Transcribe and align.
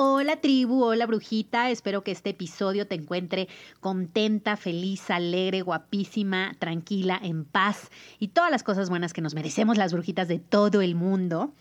Hola 0.00 0.36
tribu, 0.40 0.84
hola 0.84 1.06
brujita, 1.06 1.70
espero 1.70 2.04
que 2.04 2.12
este 2.12 2.30
episodio 2.30 2.86
te 2.86 2.94
encuentre 2.94 3.48
contenta, 3.80 4.56
feliz, 4.56 5.10
alegre, 5.10 5.62
guapísima, 5.62 6.54
tranquila, 6.60 7.18
en 7.20 7.44
paz 7.44 7.90
y 8.20 8.28
todas 8.28 8.52
las 8.52 8.62
cosas 8.62 8.90
buenas 8.90 9.12
que 9.12 9.22
nos 9.22 9.34
merecemos 9.34 9.76
las 9.76 9.92
brujitas 9.92 10.28
de 10.28 10.38
todo 10.38 10.82
el 10.82 10.94
mundo. 10.94 11.52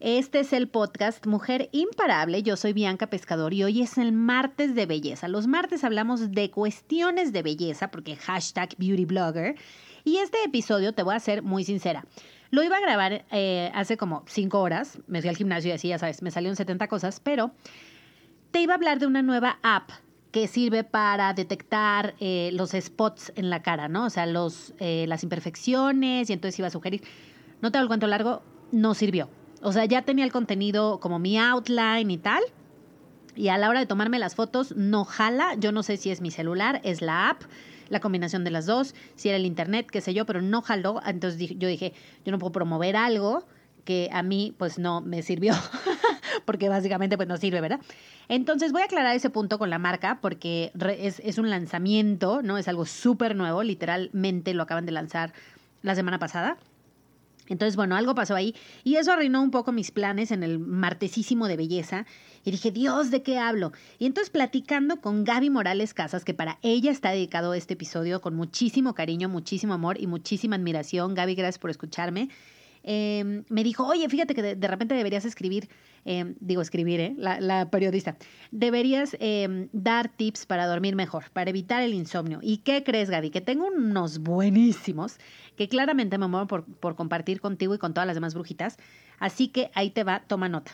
Este 0.00 0.40
es 0.40 0.52
el 0.52 0.66
podcast 0.66 1.24
Mujer 1.26 1.68
Imparable. 1.70 2.42
Yo 2.42 2.56
soy 2.56 2.72
Bianca 2.72 3.06
Pescador 3.06 3.54
y 3.54 3.62
hoy 3.62 3.82
es 3.82 3.98
el 3.98 4.10
martes 4.10 4.74
de 4.74 4.86
belleza. 4.86 5.28
Los 5.28 5.46
martes 5.46 5.84
hablamos 5.84 6.32
de 6.32 6.50
cuestiones 6.50 7.32
de 7.32 7.44
belleza 7.44 7.92
porque 7.92 8.16
hashtag 8.16 8.74
beauty 8.78 9.04
blogger. 9.04 9.54
Y 10.02 10.16
este 10.16 10.42
episodio, 10.44 10.92
te 10.92 11.04
voy 11.04 11.14
a 11.14 11.20
ser 11.20 11.42
muy 11.42 11.62
sincera, 11.62 12.04
lo 12.50 12.62
iba 12.62 12.76
a 12.76 12.80
grabar 12.80 13.24
eh, 13.30 13.70
hace 13.74 13.96
como 13.96 14.24
cinco 14.26 14.60
horas. 14.60 14.98
Me 15.06 15.20
fui 15.20 15.28
al 15.28 15.36
gimnasio 15.36 15.70
y 15.70 15.72
así, 15.72 15.88
ya 15.88 15.98
sabes, 15.98 16.22
me 16.22 16.30
salieron 16.30 16.56
70 16.56 16.88
cosas, 16.88 17.20
pero 17.20 17.52
te 18.50 18.60
iba 18.60 18.74
a 18.74 18.76
hablar 18.76 18.98
de 18.98 19.06
una 19.06 19.22
nueva 19.22 19.58
app 19.62 19.90
que 20.30 20.48
sirve 20.48 20.84
para 20.84 21.32
detectar 21.32 22.14
eh, 22.20 22.50
los 22.52 22.72
spots 22.72 23.32
en 23.36 23.48
la 23.48 23.62
cara, 23.62 23.88
¿no? 23.88 24.04
O 24.04 24.10
sea, 24.10 24.26
los, 24.26 24.74
eh, 24.78 25.06
las 25.08 25.22
imperfecciones 25.22 26.28
y 26.28 26.32
entonces 26.32 26.58
iba 26.58 26.68
a 26.68 26.70
sugerir. 26.70 27.02
No 27.62 27.72
te 27.72 27.78
hago 27.78 27.84
el 27.84 27.88
cuento 27.88 28.06
largo, 28.06 28.42
no 28.70 28.94
sirvió. 28.94 29.30
O 29.62 29.72
sea, 29.72 29.84
ya 29.86 30.02
tenía 30.02 30.24
el 30.24 30.32
contenido 30.32 31.00
como 31.00 31.18
mi 31.18 31.38
outline 31.38 32.10
y 32.10 32.18
tal. 32.18 32.42
Y 33.36 33.48
a 33.48 33.58
la 33.58 33.68
hora 33.68 33.80
de 33.80 33.86
tomarme 33.86 34.18
las 34.18 34.34
fotos, 34.34 34.74
no 34.76 35.04
jala. 35.04 35.54
Yo 35.58 35.70
no 35.70 35.82
sé 35.82 35.96
si 35.96 36.10
es 36.10 36.20
mi 36.20 36.30
celular, 36.30 36.80
es 36.84 37.02
la 37.02 37.30
app 37.30 37.42
la 37.88 38.00
combinación 38.00 38.44
de 38.44 38.50
las 38.50 38.66
dos, 38.66 38.94
si 39.14 39.28
era 39.28 39.36
el 39.36 39.46
internet, 39.46 39.86
qué 39.90 40.00
sé 40.00 40.14
yo, 40.14 40.26
pero 40.26 40.42
no 40.42 40.62
jaló. 40.62 41.00
Entonces 41.06 41.50
yo 41.56 41.68
dije, 41.68 41.92
yo 42.24 42.32
no 42.32 42.38
puedo 42.38 42.52
promover 42.52 42.96
algo 42.96 43.44
que 43.84 44.08
a 44.12 44.22
mí 44.22 44.52
pues 44.58 44.78
no 44.78 45.00
me 45.00 45.22
sirvió, 45.22 45.54
porque 46.44 46.68
básicamente 46.68 47.16
pues 47.16 47.28
no 47.28 47.36
sirve, 47.36 47.60
¿verdad? 47.60 47.80
Entonces 48.28 48.72
voy 48.72 48.82
a 48.82 48.86
aclarar 48.86 49.14
ese 49.14 49.30
punto 49.30 49.58
con 49.58 49.70
la 49.70 49.78
marca 49.78 50.18
porque 50.20 50.72
es, 50.98 51.20
es 51.20 51.38
un 51.38 51.48
lanzamiento, 51.48 52.42
¿no? 52.42 52.58
Es 52.58 52.66
algo 52.66 52.84
súper 52.84 53.36
nuevo, 53.36 53.62
literalmente 53.62 54.54
lo 54.54 54.64
acaban 54.64 54.86
de 54.86 54.92
lanzar 54.92 55.32
la 55.82 55.94
semana 55.94 56.18
pasada. 56.18 56.56
Entonces, 57.48 57.76
bueno, 57.76 57.94
algo 57.94 58.16
pasó 58.16 58.34
ahí 58.34 58.56
y 58.82 58.96
eso 58.96 59.12
arruinó 59.12 59.40
un 59.40 59.52
poco 59.52 59.70
mis 59.70 59.92
planes 59.92 60.32
en 60.32 60.42
el 60.42 60.58
martesísimo 60.58 61.46
de 61.46 61.56
belleza. 61.56 62.06
Y 62.46 62.52
dije, 62.52 62.70
Dios, 62.70 63.10
¿de 63.10 63.22
qué 63.22 63.38
hablo? 63.38 63.72
Y 63.98 64.06
entonces 64.06 64.30
platicando 64.30 65.00
con 65.00 65.24
Gaby 65.24 65.50
Morales 65.50 65.92
Casas, 65.94 66.24
que 66.24 66.32
para 66.32 66.60
ella 66.62 66.92
está 66.92 67.10
dedicado 67.10 67.54
este 67.54 67.74
episodio 67.74 68.20
con 68.20 68.36
muchísimo 68.36 68.94
cariño, 68.94 69.28
muchísimo 69.28 69.74
amor 69.74 70.00
y 70.00 70.06
muchísima 70.06 70.54
admiración. 70.54 71.16
Gaby, 71.16 71.34
gracias 71.34 71.58
por 71.58 71.70
escucharme. 71.70 72.28
Em, 72.84 73.42
me 73.48 73.64
dijo, 73.64 73.84
oye, 73.84 74.08
fíjate 74.08 74.32
que 74.32 74.54
de, 74.54 74.68
repente 74.68 74.94
deberías 74.94 75.24
escribir, 75.24 75.68
em, 76.04 76.36
digo 76.38 76.62
escribir, 76.62 77.00
¿eh? 77.00 77.14
la, 77.18 77.68
periodista, 77.68 78.16
deberías 78.52 79.16
em, 79.18 79.68
dar 79.72 80.08
tips 80.08 80.46
para 80.46 80.68
dormir 80.68 80.94
mejor, 80.94 81.24
para 81.32 81.50
evitar 81.50 81.82
el 81.82 81.94
insomnio. 81.94 82.38
¿Y 82.42 82.58
qué 82.58 82.84
crees, 82.84 83.10
Gaby? 83.10 83.30
Que 83.30 83.40
tengo 83.40 83.66
unos 83.66 84.20
buenísimos 84.20 85.18
que 85.56 85.68
claramente 85.68 86.16
me 86.16 86.28
muevo 86.28 86.46
por, 86.46 86.64
por 86.64 86.94
compartir 86.94 87.40
contigo 87.40 87.74
y 87.74 87.78
con 87.78 87.92
todas 87.92 88.06
las 88.06 88.14
demás 88.14 88.34
brujitas. 88.34 88.76
Así 89.18 89.48
que 89.48 89.72
ahí 89.74 89.90
te 89.90 90.04
va, 90.04 90.22
toma 90.28 90.48
nota. 90.48 90.70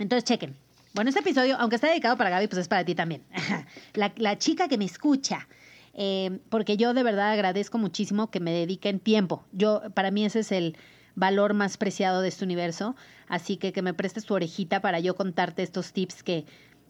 Entonces, 0.00 0.24
chequen. 0.24 0.56
Bueno, 0.94 1.08
este 1.08 1.20
episodio, 1.20 1.56
aunque 1.58 1.76
está 1.76 1.88
dedicado 1.88 2.16
para 2.16 2.30
Gaby, 2.30 2.48
pues 2.48 2.60
es 2.60 2.68
para 2.68 2.84
ti 2.84 2.94
también. 2.94 3.22
la, 3.94 4.38
chica 4.38 4.68
que 4.68 4.78
me 4.78 4.84
escucha. 4.84 5.48
porque 6.48 6.76
yo 6.76 6.94
de 6.94 7.02
verdad 7.02 7.32
agradezco 7.32 7.78
muchísimo 7.78 8.30
que 8.30 8.40
me 8.40 8.52
dediquen 8.52 9.00
tiempo. 9.00 9.44
Yo, 9.52 9.82
para 9.94 10.10
mí 10.10 10.24
ese 10.24 10.40
es 10.40 10.52
el, 10.52 10.76
valor 11.14 11.54
más 11.54 11.76
preciado 11.76 12.20
de 12.20 12.28
este 12.28 12.44
universo. 12.44 12.96
Así 13.28 13.56
que 13.56 13.72
que 13.72 13.82
me 13.82 13.94
prestes 13.94 14.24
tu 14.24 14.34
orejita 14.34 14.80
para 14.80 15.00
yo 15.00 15.14
contarte 15.14 15.62
estos 15.62 15.92
tips 15.92 16.22
que 16.22 16.44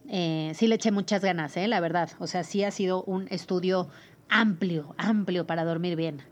eh, 0.08 0.52
sí 0.54 0.66
le 0.66 0.76
eché 0.76 0.90
muchas 0.90 1.22
ganas, 1.22 1.56
¿eh? 1.56 1.68
la 1.68 1.80
verdad. 1.80 2.10
O 2.18 2.26
sea, 2.26 2.44
sí 2.44 2.64
ha 2.64 2.70
sido 2.70 3.02
un 3.04 3.28
estudio 3.30 3.88
amplio, 4.28 4.94
amplio 4.98 5.46
para 5.46 5.64
dormir 5.64 5.96
bien. 5.96 6.22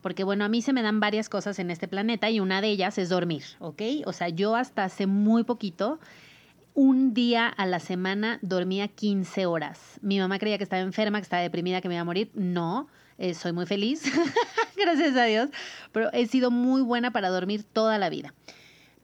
Porque 0.00 0.24
bueno, 0.24 0.44
a 0.44 0.48
mí 0.48 0.62
se 0.62 0.72
me 0.72 0.82
dan 0.82 0.98
varias 0.98 1.28
cosas 1.28 1.58
en 1.60 1.70
este 1.70 1.86
planeta 1.86 2.28
y 2.28 2.40
una 2.40 2.60
de 2.60 2.68
ellas 2.68 2.98
es 2.98 3.08
dormir, 3.08 3.44
¿ok? 3.60 3.82
O 4.04 4.12
sea, 4.12 4.28
yo 4.28 4.56
hasta 4.56 4.82
hace 4.82 5.06
muy 5.06 5.44
poquito, 5.44 6.00
un 6.74 7.14
día 7.14 7.48
a 7.48 7.66
la 7.66 7.80
semana 7.80 8.38
dormía 8.42 8.88
15 8.88 9.46
horas. 9.46 9.98
Mi 10.00 10.18
mamá 10.18 10.38
creía 10.38 10.58
que 10.58 10.64
estaba 10.64 10.82
enferma, 10.82 11.18
que 11.18 11.24
estaba 11.24 11.42
deprimida, 11.42 11.80
que 11.80 11.88
me 11.88 11.94
iba 11.94 12.02
a 12.02 12.04
morir. 12.04 12.30
No, 12.34 12.88
eh, 13.18 13.34
soy 13.34 13.52
muy 13.52 13.66
feliz, 13.66 14.02
gracias 14.76 15.16
a 15.16 15.24
Dios, 15.24 15.50
pero 15.92 16.12
he 16.12 16.26
sido 16.26 16.50
muy 16.50 16.82
buena 16.82 17.10
para 17.10 17.28
dormir 17.28 17.64
toda 17.64 17.98
la 17.98 18.08
vida. 18.08 18.34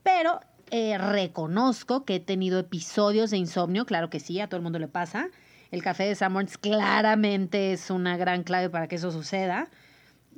Pero 0.02 0.40
eh, 0.70 0.98
reconozco 0.98 2.04
que 2.04 2.16
he 2.16 2.20
tenido 2.20 2.58
episodios 2.58 3.30
de 3.30 3.38
insomnio, 3.38 3.86
claro 3.86 4.10
que 4.10 4.20
sí, 4.20 4.40
a 4.40 4.48
todo 4.48 4.56
el 4.56 4.62
mundo 4.62 4.78
le 4.78 4.88
pasa. 4.88 5.28
El 5.70 5.82
café 5.82 6.04
de 6.04 6.14
Sammons 6.14 6.56
claramente 6.56 7.72
es 7.72 7.90
una 7.90 8.16
gran 8.16 8.42
clave 8.42 8.70
para 8.70 8.88
que 8.88 8.96
eso 8.96 9.10
suceda. 9.10 9.68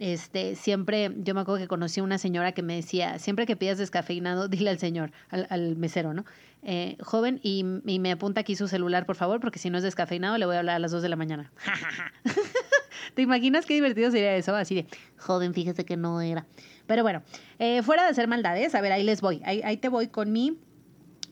Este, 0.00 0.56
siempre, 0.56 1.12
yo 1.18 1.34
me 1.34 1.42
acuerdo 1.42 1.60
que 1.60 1.68
conocí 1.68 2.00
a 2.00 2.02
una 2.02 2.16
señora 2.16 2.52
que 2.52 2.62
me 2.62 2.74
decía, 2.74 3.18
siempre 3.18 3.44
que 3.44 3.54
pidas 3.54 3.76
descafeinado, 3.76 4.48
dile 4.48 4.70
al 4.70 4.78
señor, 4.78 5.12
al, 5.28 5.76
mesero, 5.76 6.14
¿no? 6.14 6.24
Eh, 6.62 6.96
joven, 7.02 7.38
y, 7.42 7.64
me 7.64 8.10
apunta 8.10 8.40
aquí 8.40 8.56
su 8.56 8.66
celular, 8.66 9.04
por 9.04 9.16
favor, 9.16 9.40
porque 9.40 9.58
si 9.58 9.68
no 9.68 9.76
es 9.76 9.84
descafeinado, 9.84 10.38
le 10.38 10.46
voy 10.46 10.56
a 10.56 10.60
hablar 10.60 10.76
a 10.76 10.78
las 10.78 10.90
2 10.90 11.02
de 11.02 11.08
la 11.10 11.16
mañana. 11.16 11.52
¿Te 13.14 13.20
imaginas 13.20 13.66
qué 13.66 13.74
divertido 13.74 14.10
sería 14.10 14.34
eso? 14.36 14.56
Así 14.56 14.74
de, 14.74 14.86
joven, 15.18 15.52
fíjese 15.52 15.84
que 15.84 15.98
no 15.98 16.22
era. 16.22 16.46
Pero 16.86 17.02
bueno, 17.02 17.22
eh, 17.58 17.82
fuera 17.82 18.04
de 18.04 18.08
hacer 18.08 18.26
maldades, 18.26 18.74
a 18.74 18.80
ver, 18.80 18.92
ahí 18.92 19.04
les 19.04 19.20
voy. 19.20 19.42
Ahí, 19.44 19.60
ahí 19.62 19.76
te 19.76 19.90
voy 19.90 20.08
con 20.08 20.32
mi 20.32 20.56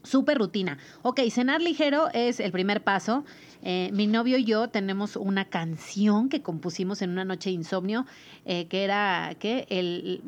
super 0.02 0.36
rutina. 0.36 0.78
Ok, 1.02 1.20
cenar 1.30 1.62
ligero 1.62 2.08
es 2.12 2.38
el 2.38 2.52
primer 2.52 2.82
paso. 2.82 3.24
Eh, 3.62 3.90
mi 3.92 4.06
novio 4.06 4.38
y 4.38 4.44
yo 4.44 4.68
tenemos 4.68 5.16
una 5.16 5.44
canción 5.46 6.28
que 6.28 6.42
compusimos 6.42 7.02
en 7.02 7.10
una 7.10 7.24
noche 7.24 7.50
de 7.50 7.54
insomnio, 7.54 8.06
eh, 8.44 8.66
que 8.68 8.84
era 8.84 9.34
que 9.38 9.66
el 9.68 10.22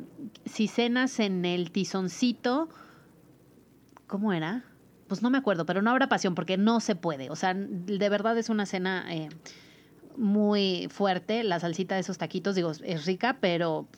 si 0.44 0.66
cenas 0.66 1.20
en 1.20 1.44
el 1.44 1.70
tizoncito, 1.70 2.68
¿cómo 4.06 4.32
era? 4.32 4.64
Pues 5.06 5.22
no 5.22 5.30
me 5.30 5.38
acuerdo, 5.38 5.66
pero 5.66 5.82
no 5.82 5.90
habrá 5.90 6.08
pasión 6.08 6.34
porque 6.34 6.56
no 6.56 6.80
se 6.80 6.94
puede. 6.96 7.30
O 7.30 7.36
sea, 7.36 7.54
de 7.54 8.08
verdad 8.08 8.36
es 8.38 8.48
una 8.48 8.66
cena 8.66 9.06
muy 10.16 10.86
fuerte. 10.88 11.42
La 11.42 11.58
salsita 11.58 11.96
de 11.96 12.02
esos 12.02 12.18
taquitos, 12.18 12.54
digo, 12.54 12.70
es 12.70 13.06
rica, 13.06 13.38
pero 13.40 13.88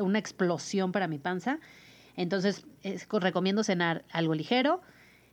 una 0.00 0.18
explosión 0.18 0.92
para 0.92 1.08
mi 1.08 1.18
panza. 1.18 1.60
Entonces, 2.16 2.66
recomiendo 3.10 3.64
cenar 3.64 4.04
algo 4.12 4.34
ligero. 4.34 4.82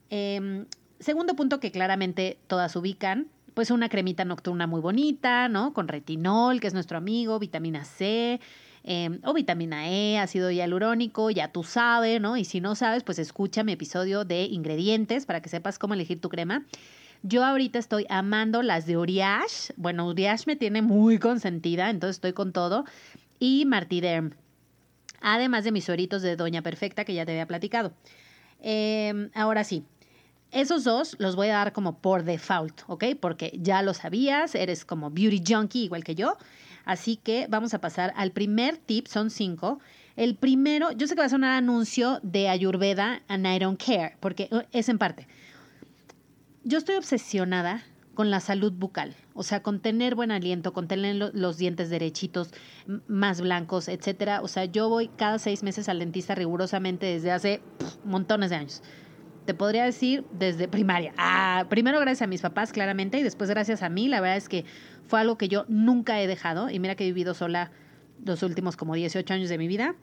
Em, 0.09 0.65
segundo 1.01 1.35
punto 1.35 1.59
que 1.59 1.71
claramente 1.71 2.37
todas 2.47 2.75
ubican, 2.75 3.27
pues 3.53 3.71
una 3.71 3.89
cremita 3.89 4.23
nocturna 4.25 4.67
muy 4.67 4.81
bonita, 4.81 5.49
¿no? 5.49 5.73
Con 5.73 5.87
retinol, 5.87 6.61
que 6.61 6.67
es 6.67 6.73
nuestro 6.73 6.97
amigo, 6.97 7.37
vitamina 7.39 7.83
C. 7.83 8.39
Em, 8.83 9.19
o 9.23 9.33
vitamina 9.33 9.89
E, 9.91 10.17
ácido 10.17 10.49
hialurónico, 10.49 11.29
ya 11.29 11.51
tú 11.51 11.63
sabes, 11.63 12.19
¿no? 12.19 12.37
Y 12.37 12.45
si 12.45 12.61
no 12.61 12.73
sabes, 12.73 13.03
pues 13.03 13.19
escucha 13.19 13.63
mi 13.63 13.73
episodio 13.73 14.25
de 14.25 14.45
ingredientes 14.45 15.25
para 15.27 15.41
que 15.41 15.49
sepas 15.49 15.77
cómo 15.77 15.93
elegir 15.93 16.19
tu 16.19 16.29
crema. 16.29 16.65
Yo 17.21 17.45
ahorita 17.45 17.77
estoy 17.77 18.07
amando 18.09 18.63
las 18.63 18.87
de 18.87 18.97
Uriash. 18.97 19.71
Bueno, 19.75 20.07
Uriash 20.07 20.45
me 20.47 20.55
tiene 20.55 20.81
muy 20.81 21.19
consentida, 21.19 21.91
entonces 21.91 22.17
estoy 22.17 22.33
con 22.33 22.51
todo. 22.51 22.85
Y 23.37 23.65
Martiderm. 23.65 24.33
Además 25.21 25.63
de 25.63 25.71
mis 25.71 25.85
sueritos 25.85 26.23
de 26.23 26.35
Doña 26.35 26.63
Perfecta 26.63 27.05
que 27.05 27.13
ya 27.13 27.25
te 27.25 27.33
había 27.33 27.45
platicado. 27.45 27.93
Em, 28.59 29.29
ahora 29.35 29.63
sí, 29.63 29.83
Esos 30.51 30.83
dos 30.83 31.15
los 31.17 31.37
voy 31.37 31.47
a 31.47 31.53
dar 31.53 31.71
como 31.71 31.99
por 31.99 32.23
default, 32.23 32.81
¿ok? 32.87 33.05
Porque 33.19 33.57
ya 33.57 33.81
lo 33.81 33.93
sabías, 33.93 34.53
eres 34.53 34.83
como 34.83 35.09
beauty 35.09 35.41
junkie 35.47 35.85
igual 35.85 36.03
que 36.03 36.13
yo. 36.13 36.37
Así 36.83 37.15
que 37.15 37.47
vamos 37.49 37.73
a 37.73 37.79
pasar 37.79 38.11
al 38.17 38.31
primer 38.31 38.77
tip, 38.77 39.07
son 39.07 39.29
cinco. 39.29 39.79
El 40.17 40.35
primero, 40.35 40.91
yo 40.91 41.07
sé 41.07 41.15
que 41.15 41.21
va 41.21 41.27
a 41.27 41.35
un 41.35 41.45
anuncio 41.45 42.19
de 42.21 42.49
Ayurveda 42.49 43.21
and 43.29 43.47
I 43.47 43.59
don't 43.59 43.81
care, 43.81 44.17
porque 44.19 44.49
uh, 44.51 44.61
es 44.73 44.89
en 44.89 44.97
parte. 44.97 45.25
Yo 46.65 46.77
estoy 46.77 46.95
obsesionada 46.95 47.83
con 48.13 48.29
la 48.29 48.41
salud 48.41 48.73
bucal, 48.73 49.15
o 49.33 49.43
sea, 49.43 49.63
con 49.63 49.79
tener 49.79 50.15
buen 50.15 50.31
aliento, 50.31 50.73
con 50.73 50.89
tener 50.89 51.31
los 51.33 51.57
dientes 51.57 51.89
derechitos, 51.89 52.49
más 53.07 53.39
blancos, 53.39 53.87
etcétera. 53.87 54.41
O 54.41 54.49
sea, 54.49 54.65
yo 54.65 54.89
voy 54.89 55.07
cada 55.07 55.39
seis 55.39 55.63
meses 55.63 55.87
al 55.87 55.99
dentista 55.99 56.35
rigurosamente 56.35 57.05
desde 57.05 57.31
hace 57.31 57.61
montones 58.03 58.49
de 58.49 58.57
años 58.57 58.83
te 59.45 59.53
podría 59.53 59.85
decir 59.85 60.23
desde 60.31 60.67
primaria. 60.67 61.13
Ah, 61.17 61.65
primero 61.69 61.99
gracias 61.99 62.21
a 62.23 62.27
mis 62.27 62.41
papás, 62.41 62.71
claramente, 62.71 63.19
y 63.19 63.23
después 63.23 63.49
gracias 63.49 63.81
a 63.83 63.89
mí. 63.89 64.07
La 64.07 64.21
verdad 64.21 64.37
es 64.37 64.49
que 64.49 64.65
fue 65.07 65.19
algo 65.19 65.37
que 65.37 65.47
yo 65.47 65.65
nunca 65.67 66.21
he 66.21 66.27
dejado. 66.27 66.69
Y 66.69 66.79
mira 66.79 66.95
que 66.95 67.05
he 67.05 67.07
vivido 67.07 67.33
sola 67.33 67.71
los 68.23 68.43
últimos 68.43 68.77
como 68.77 68.95
18 68.95 69.33
años 69.33 69.49
de 69.49 69.57
mi 69.57 69.67
vida. 69.67 69.95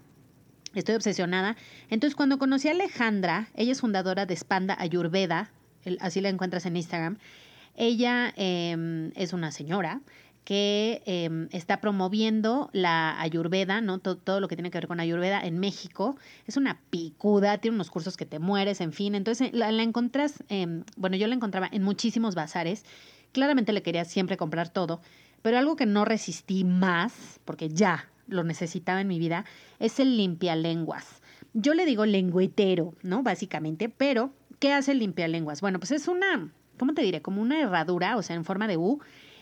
Estoy 0.74 0.96
obsesionada. 0.96 1.56
Entonces, 1.88 2.14
cuando 2.14 2.38
conocí 2.38 2.68
a 2.68 2.72
Alejandra, 2.72 3.48
ella 3.54 3.72
es 3.72 3.80
fundadora 3.80 4.26
de 4.26 4.36
Spanda 4.36 4.76
Ayurveda, 4.78 5.50
así 6.00 6.20
la 6.20 6.28
encuentras 6.28 6.66
en 6.66 6.76
Instagram. 6.76 7.18
Ella 7.74 8.32
em, 8.36 9.12
es 9.14 9.32
una 9.32 9.52
señora 9.52 10.00
que 10.48 11.02
em, 11.04 11.46
está 11.52 11.78
promoviendo 11.78 12.70
la 12.72 13.20
ayurveda, 13.20 13.82
¿no? 13.82 13.98
Todo, 13.98 14.40
lo 14.40 14.48
que 14.48 14.56
tiene 14.56 14.70
que 14.70 14.78
ver 14.78 14.88
con 14.88 14.98
ayurveda 14.98 15.42
en 15.42 15.58
México. 15.58 16.16
Es 16.46 16.56
una 16.56 16.80
picuda, 16.88 17.58
tiene 17.58 17.74
unos 17.74 17.90
cursos 17.90 18.16
que 18.16 18.24
te 18.24 18.38
mueres, 18.38 18.80
en 18.80 18.94
fin. 18.94 19.14
Entonces 19.14 19.52
la, 19.52 19.70
la 19.70 19.82
encontrás, 19.82 20.42
em, 20.48 20.84
bueno, 20.96 21.16
yo 21.16 21.26
la 21.26 21.34
encontraba 21.34 21.68
en 21.70 21.82
muchísimos 21.82 22.34
bazares. 22.34 22.86
Claramente 23.32 23.74
le 23.74 23.82
quería 23.82 24.06
siempre 24.06 24.38
comprar 24.38 24.70
todo, 24.70 25.02
pero 25.42 25.58
algo 25.58 25.76
que 25.76 25.84
no 25.84 26.06
resistí 26.06 26.64
más, 26.64 27.40
porque 27.44 27.68
ya 27.68 28.08
lo 28.26 28.42
necesitaba 28.42 29.02
en 29.02 29.08
mi 29.08 29.18
vida, 29.18 29.44
es 29.80 30.00
el 30.00 30.16
limpialenguas. 30.16 31.20
Yo 31.52 31.74
le 31.74 31.84
digo 31.84 32.06
lengüetero, 32.06 32.94
¿no? 33.02 33.22
Básicamente, 33.22 33.90
pero 33.90 34.32
¿qué 34.60 34.72
hace 34.72 34.92
el 34.92 35.00
limpialenguas? 35.00 35.60
Bueno, 35.60 35.78
pues 35.78 35.90
es 35.90 36.08
una, 36.08 36.50
¿cómo 36.78 36.94
te 36.94 37.02
diré? 37.02 37.20
Como 37.20 37.42
una 37.42 37.60
herradura, 37.60 38.16
o 38.16 38.22
sea, 38.22 38.34
en 38.34 38.46
forma 38.46 38.66
de 38.66 38.78
U 38.78 38.98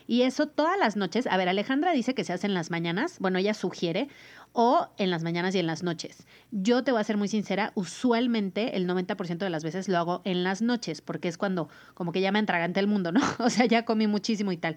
y 0.07 0.21
eso 0.21 0.47
todas 0.47 0.79
las 0.79 0.95
noches, 0.95 1.27
a 1.27 1.35
ver, 1.37 1.49
Alejandra 1.49 1.91
dice 1.91 2.15
que 2.15 2.23
se 2.23 2.33
hace 2.33 2.47
en 2.47 2.53
las 2.53 2.71
mañanas, 2.71 3.19
bueno, 3.19 3.39
ella 3.39 3.53
sugiere, 3.53 4.07
o 4.53 4.87
en 4.97 5.11
las 5.11 5.21
mañanas 5.21 5.53
y 5.53 5.59
en 5.59 5.67
las 5.67 5.83
noches. 5.83 6.25
Yo 6.51 6.83
te 6.83 6.91
voy 6.91 7.01
a 7.01 7.03
ser 7.03 7.17
muy 7.17 7.27
sincera, 7.27 7.73
usualmente 7.75 8.75
el 8.77 8.87
90% 8.87 9.37
de 9.37 9.49
las 9.49 9.63
veces 9.63 9.87
lo 9.87 9.97
hago 9.97 10.21
en 10.23 10.43
las 10.43 10.61
noches, 10.61 11.01
porque 11.01 11.27
es 11.27 11.37
cuando 11.37 11.69
como 11.93 12.11
que 12.11 12.21
ya 12.21 12.31
me 12.31 12.39
entragante 12.39 12.79
el 12.79 12.87
mundo, 12.87 13.11
¿no? 13.11 13.21
O 13.39 13.49
sea, 13.49 13.65
ya 13.65 13.85
comí 13.85 14.07
muchísimo 14.07 14.51
y 14.51 14.57
tal. 14.57 14.75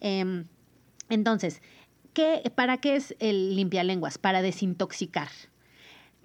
Em, 0.00 0.44
entonces, 1.08 1.62
¿qué, 2.12 2.52
¿para 2.54 2.76
qué 2.76 2.96
es 2.96 3.16
el 3.18 3.56
limpialenguas? 3.56 4.18
Para 4.18 4.42
desintoxicar. 4.42 5.28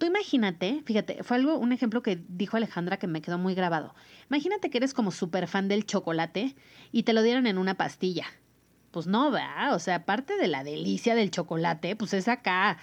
Imagínate, 0.06 0.82
fíjate, 0.84 1.22
fue 1.22 1.36
algo, 1.36 1.58
un 1.58 1.72
ejemplo 1.72 2.02
que 2.02 2.22
dijo 2.28 2.56
Alejandra 2.56 2.98
que 2.98 3.06
me 3.06 3.22
quedó 3.22 3.38
muy 3.38 3.54
grabado. 3.54 3.94
Imagínate 4.28 4.70
que 4.70 4.78
eres 4.78 4.94
como 4.94 5.10
súper 5.10 5.46
fan 5.46 5.68
del 5.68 5.86
chocolate 5.86 6.56
y 6.92 7.02
te 7.02 7.12
lo 7.12 7.22
dieron 7.22 7.46
en 7.46 7.58
una 7.58 7.74
pastilla. 7.74 8.26
Pues 8.90 9.06
no, 9.06 9.32
va, 9.32 9.74
o 9.74 9.78
sea, 9.78 9.96
aparte 9.96 10.36
de 10.36 10.46
la 10.46 10.62
delicia 10.62 11.14
del 11.14 11.30
chocolate, 11.30 11.96
pues 11.96 12.14
es 12.14 12.28
acá, 12.28 12.78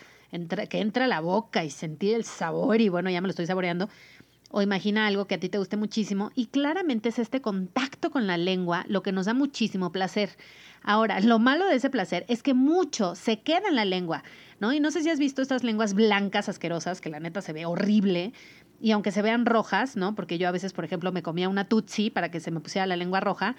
que 0.70 0.80
entra 0.80 1.08
la 1.08 1.20
boca 1.20 1.64
y 1.64 1.70
sentir 1.70 2.16
el 2.16 2.26
sabor 2.26 2.82
y 2.82 2.90
bueno, 2.90 3.10
ya 3.10 3.22
me 3.22 3.28
lo 3.28 3.32
estoy 3.32 3.46
saboreando. 3.46 3.90
O 4.52 4.62
imagina 4.62 5.08
algo 5.08 5.28
que 5.28 5.36
a 5.36 5.40
ti 5.40 5.50
te 5.50 5.58
guste 5.58 5.78
muchísimo 5.78 6.32
y 6.36 6.48
claramente 6.48 7.10
es 7.10 7.20
este 7.20 7.42
contacto 7.42 8.12
con 8.12 8.28
la 8.28 8.38
lengua 8.38 8.86
lo 8.88 9.02
que 9.02 9.12
nos 9.12 9.26
da 9.26 9.34
muchísimo 9.34 9.92
placer. 9.92 10.38
Ahora, 10.84 11.20
lo 11.22 11.40
malo 11.40 11.66
de 11.68 11.76
ese 11.76 11.90
placer 11.90 12.26
es 12.28 12.44
que 12.44 12.54
mucho 12.54 13.16
se 13.16 13.40
queda 13.40 13.70
en 13.70 13.76
la 13.76 13.86
lengua. 13.86 14.24
¿no? 14.62 14.72
Y 14.72 14.80
no 14.80 14.92
sé 14.92 15.02
si 15.02 15.10
has 15.10 15.20
visto 15.20 15.42
estas 15.42 15.64
lenguas 15.64 15.96
blancas 15.96 16.48
asquerosas, 16.48 17.02
que 17.02 17.10
la 17.10 17.20
neta 17.20 17.42
se 17.42 17.52
ve 17.52 17.66
horrible, 17.66 18.32
y 18.80 18.92
aunque 18.92 19.12
se 19.12 19.24
vean 19.24 19.46
rojas, 19.46 19.98
¿no? 19.98 20.14
Porque 20.14 20.38
yo 20.38 20.48
a 20.48 20.52
veces, 20.52 20.72
por 20.72 20.86
ejemplo, 20.86 21.12
me 21.12 21.24
comía 21.24 21.50
una 21.50 21.66
tutsi 21.66 22.12
para 22.12 22.30
que 22.30 22.40
se 22.40 22.52
me 22.52 22.60
pusiera 22.60 22.86
la 22.86 22.96
lengua 22.96 23.20
roja, 23.20 23.56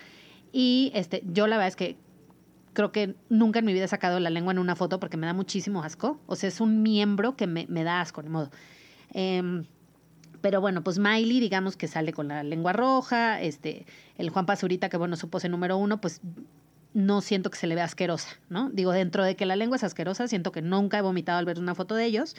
y 0.52 0.92
este, 0.94 1.24
yo 1.26 1.48
la 1.48 1.56
verdad 1.56 1.68
es 1.68 1.76
que 1.76 1.96
creo 2.72 2.92
que 2.92 3.16
nunca 3.28 3.58
en 3.58 3.64
mi 3.64 3.72
vida 3.72 3.84
he 3.84 3.88
sacado 3.88 4.20
la 4.20 4.30
lengua 4.30 4.52
en 4.52 4.60
una 4.60 4.76
foto 4.76 5.00
porque 5.00 5.16
me 5.16 5.26
da 5.26 5.32
muchísimo 5.32 5.82
asco, 5.82 6.20
o 6.26 6.36
sea, 6.36 6.48
es 6.48 6.60
un 6.60 6.82
miembro 6.82 7.36
que 7.36 7.48
me, 7.48 7.66
da 7.66 8.00
asco, 8.00 8.22
de 8.22 8.28
modo. 8.28 8.50
Em, 9.12 9.64
pero 10.42 10.60
bueno, 10.60 10.82
pues 10.82 10.98
Miley, 10.98 11.40
digamos 11.40 11.76
que 11.76 11.88
sale 11.88 12.12
con 12.12 12.28
la 12.28 12.42
lengua 12.42 12.72
roja, 12.72 13.40
este, 13.40 13.86
el 14.18 14.28
Juan 14.28 14.44
Pazurita, 14.44 14.88
que 14.88 14.96
bueno, 14.96 15.16
supo 15.16 15.38
número 15.48 15.78
uno, 15.78 16.00
pues 16.00 16.20
no 16.94 17.20
siento 17.22 17.50
que 17.50 17.56
se 17.56 17.66
le 17.66 17.74
vea 17.74 17.84
asquerosa, 17.84 18.36
¿no? 18.50 18.68
Digo, 18.70 18.92
dentro 18.92 19.24
de 19.24 19.36
que 19.36 19.46
la 19.46 19.56
lengua 19.56 19.76
es 19.76 19.84
asquerosa, 19.84 20.28
siento 20.28 20.52
que 20.52 20.60
nunca 20.60 20.98
he 20.98 21.00
vomitado 21.00 21.38
al 21.38 21.44
ver 21.46 21.58
una 21.58 21.74
foto 21.74 21.94
de 21.94 22.04
ellos. 22.04 22.36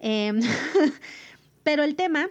Em, 0.00 0.40
pero 1.62 1.84
el 1.84 1.94
tema 1.94 2.28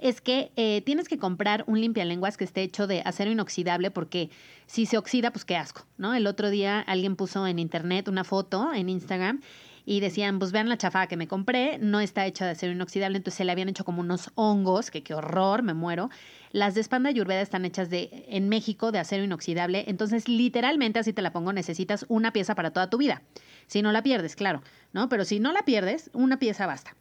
es 0.00 0.20
que 0.20 0.52
eh, 0.56 0.82
tienes 0.82 1.08
que 1.08 1.18
comprar 1.18 1.64
un 1.66 1.80
limpialenguas 1.80 2.36
que 2.36 2.44
esté 2.44 2.62
hecho 2.62 2.86
de 2.86 3.02
acero 3.04 3.30
inoxidable 3.30 3.90
porque 3.90 4.30
si 4.66 4.84
se 4.84 4.98
oxida, 4.98 5.30
pues 5.30 5.44
qué 5.44 5.56
asco, 5.56 5.86
¿no? 5.96 6.14
El 6.14 6.26
otro 6.26 6.50
día 6.50 6.80
alguien 6.80 7.16
puso 7.16 7.46
en 7.46 7.58
internet 7.58 8.08
una 8.08 8.24
foto 8.24 8.72
en 8.74 8.88
Instagram 8.88 9.40
y 9.88 10.00
decían, 10.00 10.38
pues 10.38 10.52
vean 10.52 10.68
la 10.68 10.76
chafada 10.76 11.06
que 11.06 11.16
me 11.16 11.26
compré, 11.26 11.78
no 11.78 11.98
está 12.00 12.26
hecha 12.26 12.44
de 12.44 12.50
acero 12.50 12.74
inoxidable, 12.74 13.16
entonces 13.16 13.38
se 13.38 13.44
le 13.46 13.52
habían 13.52 13.70
hecho 13.70 13.86
como 13.86 14.02
unos 14.02 14.30
hongos, 14.34 14.90
que 14.90 15.02
qué 15.02 15.14
horror, 15.14 15.62
me 15.62 15.72
muero. 15.72 16.10
Las 16.52 16.74
de 16.74 16.82
espanda 16.82 17.08
Ayurveda 17.08 17.40
están 17.40 17.64
hechas 17.64 17.88
de, 17.88 18.26
en 18.28 18.50
México 18.50 18.92
de 18.92 18.98
acero 18.98 19.24
inoxidable, 19.24 19.84
entonces 19.88 20.28
literalmente, 20.28 20.98
así 20.98 21.14
te 21.14 21.22
la 21.22 21.32
pongo, 21.32 21.54
necesitas 21.54 22.04
una 22.10 22.34
pieza 22.34 22.54
para 22.54 22.70
toda 22.70 22.90
tu 22.90 22.98
vida. 22.98 23.22
Si 23.66 23.80
no 23.80 23.90
la 23.90 24.02
pierdes, 24.02 24.36
claro, 24.36 24.62
¿no? 24.92 25.08
Pero 25.08 25.24
si 25.24 25.40
no 25.40 25.52
la 25.52 25.62
pierdes, 25.62 26.10
una 26.12 26.38
pieza 26.38 26.66
basta 26.66 26.94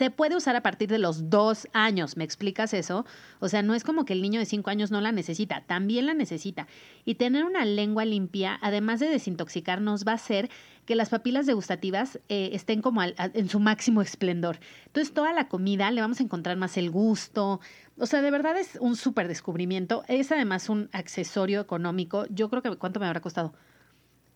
se 0.00 0.10
puede 0.10 0.34
usar 0.34 0.56
a 0.56 0.62
partir 0.62 0.88
de 0.88 0.98
los 0.98 1.28
dos 1.28 1.68
años. 1.74 2.16
¿Me 2.16 2.24
explicas 2.24 2.72
eso? 2.72 3.04
O 3.38 3.50
sea, 3.50 3.60
no 3.60 3.74
es 3.74 3.84
como 3.84 4.06
que 4.06 4.14
el 4.14 4.22
niño 4.22 4.40
de 4.40 4.46
cinco 4.46 4.70
años 4.70 4.90
no 4.90 5.02
la 5.02 5.12
necesita, 5.12 5.60
también 5.66 6.06
la 6.06 6.14
necesita. 6.14 6.68
Y 7.04 7.16
tener 7.16 7.44
una 7.44 7.66
lengua 7.66 8.06
limpia, 8.06 8.58
además 8.62 9.00
de 9.00 9.10
desintoxicarnos, 9.10 10.06
va 10.08 10.12
a 10.12 10.14
hacer 10.14 10.48
que 10.86 10.94
las 10.94 11.10
papilas 11.10 11.44
degustativas 11.44 12.18
eh, 12.30 12.48
estén 12.54 12.80
como 12.80 13.02
en 13.02 13.48
su 13.50 13.60
máximo 13.60 14.00
esplendor. 14.00 14.58
Entonces, 14.86 15.12
toda 15.12 15.34
la 15.34 15.48
comida 15.48 15.90
le 15.90 16.00
vamos 16.00 16.20
a 16.20 16.22
encontrar 16.22 16.56
más 16.56 16.78
el 16.78 16.90
gusto. 16.90 17.60
O 17.98 18.06
sea, 18.06 18.22
de 18.22 18.30
verdad 18.30 18.56
es 18.56 18.78
un 18.80 18.96
súper 18.96 19.28
descubrimiento. 19.28 20.02
Es 20.08 20.32
además 20.32 20.70
un 20.70 20.88
accesorio 20.92 21.60
económico. 21.60 22.24
Yo 22.30 22.48
creo 22.48 22.62
que, 22.62 22.74
¿cuánto 22.76 23.00
me 23.00 23.06
habrá 23.06 23.20
costado? 23.20 23.52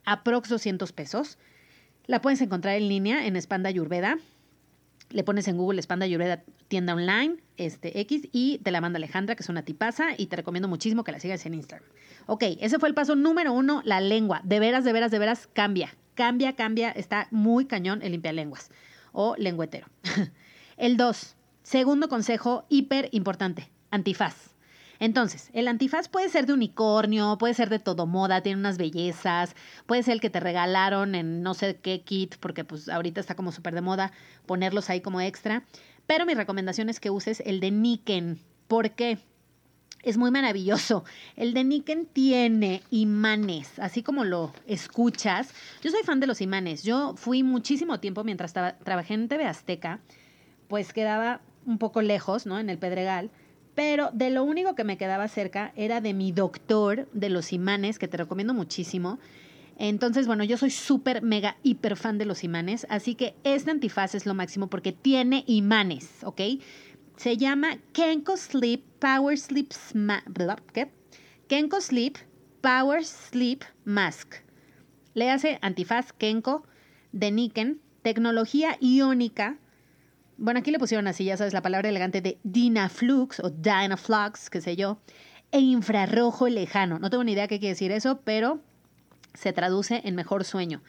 Aprox 0.05 0.51
200 0.51 0.93
pesos. 0.93 1.39
La 2.05 2.21
puedes 2.21 2.43
encontrar 2.43 2.77
en 2.77 2.87
línea 2.87 3.27
en 3.27 3.41
Spanda 3.41 3.71
Ayurveda 3.71 4.19
le 5.15 5.23
pones 5.23 5.47
en 5.47 5.57
Google 5.57 5.79
Espanda 5.79 6.07
Ayurveda 6.07 6.43
tienda 6.67 6.93
online, 6.93 7.37
este 7.57 8.01
X, 8.01 8.29
y 8.33 8.59
te 8.59 8.73
la 8.73 8.81
manda 8.81 8.97
Alejandra, 8.97 9.37
que 9.37 9.45
es 9.45 9.49
una 9.49 9.63
tipaza, 9.63 10.09
y 10.19 10.27
te 10.27 10.35
recomiendo 10.35 10.67
muchísimo 10.67 11.05
que 11.05 11.13
la 11.13 11.21
sigas 11.21 11.47
en 11.47 11.55
Instagram. 11.55 11.89
Ok, 12.27 12.43
ese 12.61 12.81
fue 12.81 12.89
el 12.89 12.97
paso 12.97 13.15
número 13.15 13.53
uno, 13.53 13.81
la 13.85 14.01
lengua. 14.01 14.41
De 14.43 14.59
veras, 14.59 14.85
de 14.85 14.93
veras, 14.93 15.13
de 15.13 15.21
veras, 15.21 15.49
cambia. 15.53 15.95
Cambia, 16.15 16.57
cambia. 16.57 16.91
Está 16.91 17.29
muy 17.31 17.67
cañón 17.67 18.03
el 18.03 18.11
limpialenguas 18.11 18.71
o 19.13 19.37
lengüetero. 19.39 19.87
el 20.77 20.97
dos, 20.97 21.37
segundo 21.63 22.09
consejo, 22.09 22.65
hiper 22.69 23.09
importante, 23.13 23.71
antifaz. 23.93 24.54
Entonces, 25.01 25.51
el 25.53 25.69
antifaz 25.69 26.09
puede 26.09 26.29
ser 26.29 26.47
de 26.47 26.53
unicornio, 26.53 27.37
puede 27.39 27.55
ser 27.55 27.69
de 27.69 27.79
todo 27.79 28.07
moda, 28.07 28.43
tiene 28.43 28.59
unas 28.59 28.79
bellezas, 28.79 29.55
puede 29.87 30.03
ser 30.03 30.15
el 30.15 30.21
que 30.21 30.31
te 30.31 30.41
regalaron 30.41 31.15
en 31.15 31.43
no 31.43 31.55
sé 31.55 31.77
qué 31.83 32.03
kit, 32.03 32.37
porque 32.37 32.65
pues 32.65 32.89
ahorita 32.89 33.21
está 33.21 33.35
como 33.35 33.53
súper 33.53 33.75
de 33.75 33.81
moda 33.81 34.13
ponerlos 34.47 34.91
ahí 34.91 35.01
como 35.01 35.21
extra. 35.21 35.65
Pero 36.07 36.27
mi 36.27 36.35
recomendación 36.35 36.89
es 36.89 37.01
que 37.01 37.11
uses 37.11 37.43
el 37.47 37.61
de 37.61 37.71
Niken. 37.71 38.39
¿Por 38.69 38.91
qué? 38.93 39.19
Es 40.03 40.19
muy 40.19 40.31
maravilloso. 40.31 41.05
El 41.35 41.55
de 41.55 41.65
Niken 41.65 42.07
tiene 42.07 42.83
imanes, 42.91 43.79
así 43.79 44.03
como 44.03 44.25
lo 44.25 44.53
escuchas. 44.67 45.55
Yo 45.83 45.91
soy 45.91 46.03
fan 46.03 46.21
de 46.21 46.27
los 46.27 46.43
imanes. 46.43 46.83
Yo 46.83 47.15
fui 47.17 47.43
muchísimo 47.43 48.01
tiempo 48.01 48.23
mientras 48.23 48.53
trabajé 48.53 49.15
en 49.15 49.29
TV 49.29 49.47
Azteca, 49.47 50.01
pues 50.69 50.93
quedaba 50.93 51.41
un 51.65 51.79
poco 51.79 52.03
lejos, 52.03 52.45
¿no? 52.45 52.59
En 52.59 52.69
el 52.69 52.79
Pedregal 52.79 53.31
pero 53.75 54.11
de 54.13 54.31
lo 54.31 54.45
único 54.45 54.75
que 54.75 54.85
me 54.85 54.97
quedaba 54.97 55.29
cerca 55.29 55.73
era 55.77 56.01
de 56.01 56.15
mi 56.15 56.33
doctor 56.33 57.09
de 57.13 57.29
los 57.29 57.53
imanes, 57.53 57.99
que 57.99 58.09
te 58.09 58.17
recomiendo 58.17 58.55
muchísimo. 58.55 59.19
Entonces, 59.77 60.27
bueno, 60.27 60.45
yo 60.45 60.57
soy 60.57 60.71
súper, 60.71 61.23
mega, 61.23 61.57
hiper 61.63 61.97
fan 61.97 62.17
de 62.19 62.27
los 62.27 62.45
imanes, 62.45 62.87
así 62.89 63.17
que 63.17 63.35
este 63.43 63.73
antifaz 63.73 64.15
es 64.15 64.27
lo 64.27 64.35
máximo 64.35 64.69
porque 64.69 64.93
tiene 64.93 65.43
imanes, 65.47 66.23
¿ok? 66.23 66.41
Se 67.17 67.37
llama 67.37 67.79
Kenko 67.93 68.37
Sleep 68.37 68.83
Power 69.01 69.39
Sleep 69.39 69.73
¿qué? 70.73 70.91
Kenko 71.49 71.81
Sleep 71.81 72.17
Power 72.61 73.05
Sleep 73.05 73.63
Mask. 73.85 74.37
Le 75.15 75.31
hace 75.31 75.59
antifaz 75.61 76.13
Kenko 76.13 76.65
de 77.13 77.31
Niken, 77.31 77.81
tecnología 78.03 78.77
iónica 78.81 79.59
bueno, 80.37 80.61
aquí 80.61 80.71
le 80.71 80.79
pusieron 80.79 81.07
así, 81.07 81.25
ya 81.25 81.37
sabes, 81.37 81.53
la 81.53 81.63
palabra 81.63 81.89
elegante 81.89 82.21
de 82.21 82.39
Dynaflux 82.43 83.41
o 83.41 83.51
Dynaflux, 83.51 84.51
qué 84.51 84.61
sé 84.61 84.77
yo, 84.77 84.99
e 85.53 85.61
infrarrojo 85.61 86.49
lejano. 86.49 86.99
No 86.99 87.11
tengo 87.11 87.25
ni 87.25 87.33
idea 87.33 87.49
qué 87.49 87.59
quiere 87.59 87.75
decir 87.75 87.93
eso, 87.93 88.21
pero 88.25 88.61
se 89.35 89.53
traduce 89.53 90.03
en 90.05 90.15
mejor 90.15 90.45
sueño. 90.45 90.83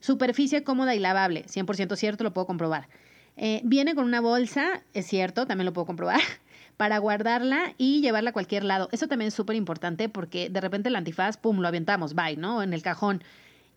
Superficie 0.00 0.64
cómoda 0.64 0.94
y 0.94 0.98
lavable, 0.98 1.44
100% 1.46 1.96
cierto, 1.96 2.24
lo 2.24 2.32
puedo 2.32 2.46
comprobar. 2.46 2.88
Eh, 3.36 3.60
viene 3.64 3.94
con 3.94 4.04
una 4.04 4.20
bolsa, 4.20 4.82
es 4.92 5.06
cierto, 5.06 5.46
también 5.46 5.66
lo 5.66 5.72
puedo 5.72 5.86
comprobar, 5.86 6.20
para 6.76 6.98
guardarla 6.98 7.74
y 7.78 8.00
llevarla 8.00 8.30
a 8.30 8.32
cualquier 8.32 8.64
lado. 8.64 8.88
Eso 8.92 9.08
también 9.08 9.28
es 9.28 9.34
súper 9.34 9.56
importante 9.56 10.08
porque 10.08 10.48
de 10.50 10.60
repente 10.60 10.88
el 10.88 10.96
antifaz, 10.96 11.36
pum, 11.36 11.60
lo 11.60 11.68
aventamos, 11.68 12.14
bye, 12.14 12.36
¿no? 12.36 12.62
En 12.62 12.72
el 12.72 12.82
cajón. 12.82 13.22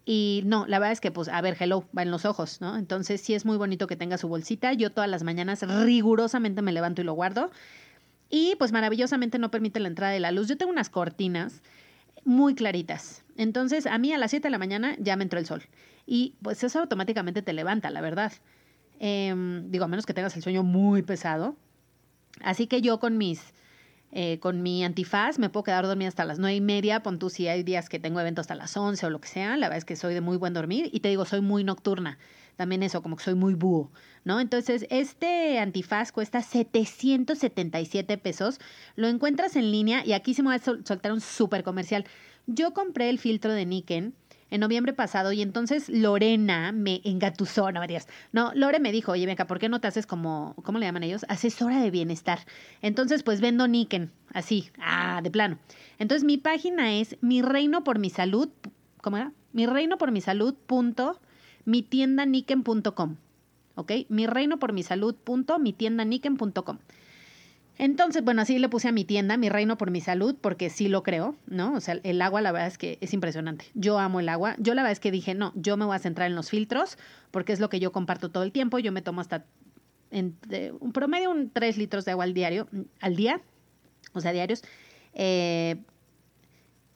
Y 0.05 0.41
no, 0.45 0.65
la 0.67 0.79
verdad 0.79 0.91
es 0.91 0.99
que, 0.99 1.11
pues, 1.11 1.29
a 1.29 1.39
ver, 1.41 1.55
hello, 1.59 1.85
va 1.97 2.01
en 2.01 2.11
los 2.11 2.25
ojos, 2.25 2.59
¿no? 2.59 2.77
Entonces 2.77 3.21
sí 3.21 3.33
es 3.33 3.45
muy 3.45 3.57
bonito 3.57 3.87
que 3.87 3.95
tenga 3.95 4.17
su 4.17 4.27
bolsita. 4.27 4.73
Yo 4.73 4.91
todas 4.91 5.09
las 5.09 5.23
mañanas 5.23 5.61
rigurosamente 5.61 6.61
me 6.61 6.73
levanto 6.73 7.01
y 7.01 7.05
lo 7.05 7.13
guardo. 7.13 7.51
Y 8.29 8.55
pues 8.57 8.71
maravillosamente 8.71 9.37
no 9.37 9.51
permite 9.51 9.79
la 9.79 9.87
entrada 9.87 10.11
de 10.11 10.19
la 10.19 10.31
luz. 10.31 10.47
Yo 10.47 10.57
tengo 10.57 10.71
unas 10.71 10.89
cortinas 10.89 11.61
muy 12.25 12.55
claritas. 12.55 13.23
Entonces 13.37 13.85
a 13.85 13.97
mí 13.97 14.11
a 14.11 14.17
las 14.17 14.31
7 14.31 14.47
de 14.47 14.51
la 14.51 14.57
mañana 14.57 14.95
ya 14.99 15.15
me 15.15 15.23
entró 15.23 15.39
el 15.39 15.45
sol. 15.45 15.63
Y 16.05 16.33
pues 16.41 16.63
eso 16.63 16.79
automáticamente 16.79 17.41
te 17.41 17.53
levanta, 17.53 17.89
la 17.89 18.01
verdad. 18.01 18.33
Em, 18.99 19.69
digo, 19.69 19.85
a 19.85 19.87
menos 19.87 20.05
que 20.05 20.13
tengas 20.13 20.35
el 20.35 20.43
sueño 20.43 20.63
muy 20.63 21.01
pesado. 21.01 21.55
Así 22.41 22.67
que 22.67 22.81
yo 22.81 22.99
con 22.99 23.17
mis 23.17 23.53
eh, 24.15 24.37
con 24.39 24.61
mi 24.61 24.83
antifaz 24.83 25.39
me 25.39 25.49
puedo 25.49 25.63
quedar 25.63 25.87
dormida 25.87 26.07
hasta 26.07 26.23
las 26.23 26.37
nueve 26.37 26.55
y 26.55 26.61
media, 26.61 27.01
pon 27.01 27.17
tú 27.17 27.31
si 27.31 27.47
hay 27.47 27.63
días 27.63 27.89
que 27.89 27.97
tengo 27.97 28.19
evento 28.19 28.41
hasta 28.41 28.53
las 28.53 28.77
11 28.77 29.07
o 29.07 29.09
lo 29.09 29.19
que 29.19 29.27
sea, 29.27 29.57
la 29.57 29.67
verdad 29.67 29.79
es 29.79 29.85
que 29.85 29.95
soy 29.95 30.13
de 30.13 30.21
muy 30.21 30.37
buen 30.37 30.53
dormir 30.53 30.89
y 30.93 30.99
te 30.99 31.09
digo, 31.09 31.25
soy 31.25 31.41
muy 31.41 31.63
nocturna, 31.63 32.19
también 32.55 32.83
eso, 32.83 33.01
como 33.01 33.15
que 33.15 33.23
soy 33.23 33.33
muy 33.33 33.55
búho, 33.55 33.91
¿no? 34.23 34.39
Entonces, 34.39 34.85
este 34.91 35.57
antifaz 35.57 36.11
cuesta 36.11 36.43
777 36.43 38.17
pesos, 38.19 38.59
lo 38.95 39.07
encuentras 39.07 39.55
en 39.55 39.71
línea 39.71 40.05
y 40.05 40.13
aquí 40.13 40.35
se 40.35 40.43
me 40.43 40.49
va 40.49 40.55
a 40.55 40.59
soltar 40.59 41.11
un 41.11 41.21
súper 41.21 41.63
comercial. 41.63 42.05
Yo 42.45 42.73
compré 42.73 43.09
el 43.09 43.17
filtro 43.17 43.51
de 43.51 43.65
Niken 43.65 44.13
en 44.53 44.59
noviembre 44.59 44.93
pasado 44.93 45.31
y 45.31 45.41
entonces 45.41 45.89
Lorena 45.89 46.71
me 46.71 47.01
engatusó, 47.05 47.71
no 47.71 47.79
Marías. 47.79 48.07
No, 48.33 48.51
Lore 48.53 48.79
me 48.79 48.91
dijo, 48.91 49.13
oye, 49.13 49.25
venga, 49.25 49.47
¿por 49.47 49.57
qué 49.57 49.67
no 49.67 49.81
te 49.81 49.87
haces 49.87 50.05
como, 50.05 50.53
¿cómo 50.63 50.77
le 50.77 50.85
llaman 50.85 51.01
ellos? 51.01 51.25
Asesora 51.27 51.81
de 51.81 51.89
bienestar. 51.89 52.37
Entonces, 52.83 53.23
pues 53.23 53.41
vendo 53.41 53.67
Niken, 53.67 54.11
así, 54.31 54.69
ah, 54.79 55.21
de 55.23 55.31
plano. 55.31 55.57
Entonces, 55.97 56.23
mi 56.23 56.37
página 56.37 56.93
es 56.93 57.17
mi 57.19 57.41
reino 57.41 57.83
por 57.83 57.97
mi 57.97 58.11
salud, 58.11 58.47
¿cómo 59.01 59.17
era? 59.17 59.31
Mi 59.53 59.65
reino 59.65 59.97
por 59.97 60.11
mi 60.11 60.21
salud 60.21 60.53
punto 60.67 61.19
mi 61.65 61.81
tienda 61.81 62.27
niken.com. 62.27 63.15
¿Ok? 63.73 63.91
Mi 64.09 64.27
reino 64.27 64.59
por 64.59 64.71
mi 64.71 64.83
salud 64.83 65.15
punto 65.15 65.57
mi 65.57 65.73
tienda 65.73 66.05
niken.com. 66.05 66.77
Entonces, 67.77 68.23
bueno, 68.23 68.41
así 68.43 68.59
le 68.59 68.69
puse 68.69 68.87
a 68.87 68.91
mi 68.91 69.03
tienda, 69.03 69.35
mi 69.35 69.49
reino 69.49 69.77
por 69.77 69.89
mi 69.89 69.99
salud, 69.99 70.35
porque 70.39 70.69
sí 70.69 70.87
lo 70.87 71.01
creo, 71.01 71.35
¿no? 71.47 71.73
O 71.73 71.81
sea, 71.81 71.99
el 72.03 72.21
agua 72.21 72.41
la 72.41 72.51
verdad 72.51 72.67
es 72.67 72.77
que 72.77 72.99
es 73.01 73.13
impresionante. 73.13 73.65
Yo 73.73 73.97
amo 73.97 74.19
el 74.19 74.29
agua. 74.29 74.55
Yo 74.59 74.75
la 74.75 74.83
verdad 74.83 74.91
es 74.91 74.99
que 74.99 75.11
dije, 75.11 75.33
no, 75.33 75.51
yo 75.55 75.75
me 75.75 75.85
voy 75.85 75.95
a 75.95 75.99
centrar 75.99 76.29
en 76.29 76.35
los 76.35 76.49
filtros, 76.49 76.97
porque 77.31 77.51
es 77.51 77.59
lo 77.59 77.69
que 77.69 77.79
yo 77.79 77.91
comparto 77.91 78.29
todo 78.29 78.43
el 78.43 78.51
tiempo. 78.51 78.77
Yo 78.77 78.91
me 78.91 79.01
tomo 79.01 79.21
hasta 79.21 79.45
en, 80.11 80.37
un 80.79 80.91
promedio 80.93 81.31
un 81.31 81.49
3 81.49 81.77
litros 81.77 82.05
de 82.05 82.11
agua 82.11 82.25
al 82.25 82.33
diario, 82.33 82.67
al 83.01 83.15
día, 83.15 83.41
o 84.13 84.21
sea, 84.21 84.31
diarios. 84.31 84.63
Eh, 85.13 85.81